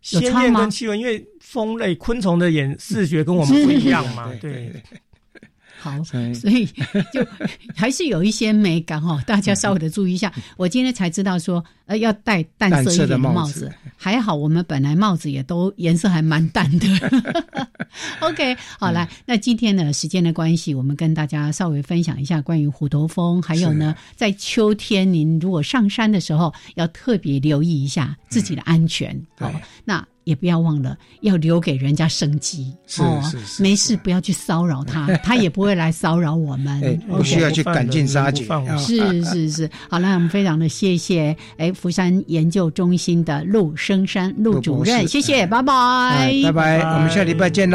[0.01, 4.74] 鲜艳跟气温，因为蜂类昆虫的眼视觉跟我们不一样嘛， 对。
[5.82, 6.20] 好， 所
[6.52, 6.68] 以
[7.12, 7.26] 就
[7.76, 10.32] 还是有一些美感哦，大家稍微的注意一下。
[10.58, 13.72] 我今天才知道说，呃，要戴淡色一点的帽子。
[13.98, 16.88] 还好我们本来帽子也都颜色还蛮淡的。
[18.22, 29.20] OK，好来，那今天呢，时间的关系，我们跟大家稍微分享一下关于虎头蜂，还有呢，在秋天您如果上山的时候，要特别留意一下自己的安全。
[29.40, 29.52] 好，
[29.84, 30.06] 那。
[30.24, 32.74] 也不要忘了要留给人家生机。
[32.99, 33.22] 哦，
[33.59, 36.99] 没事不要去骚扰他， 他也不会来骚扰我们。
[37.07, 38.45] 不需要去赶尽杀绝。
[38.78, 47.69] 是是是，好了，我们非常的谢谢哎，福山研究中心的陆生山陆主任，谢谢，拜拜，拜拜，我们下礼拜见喽。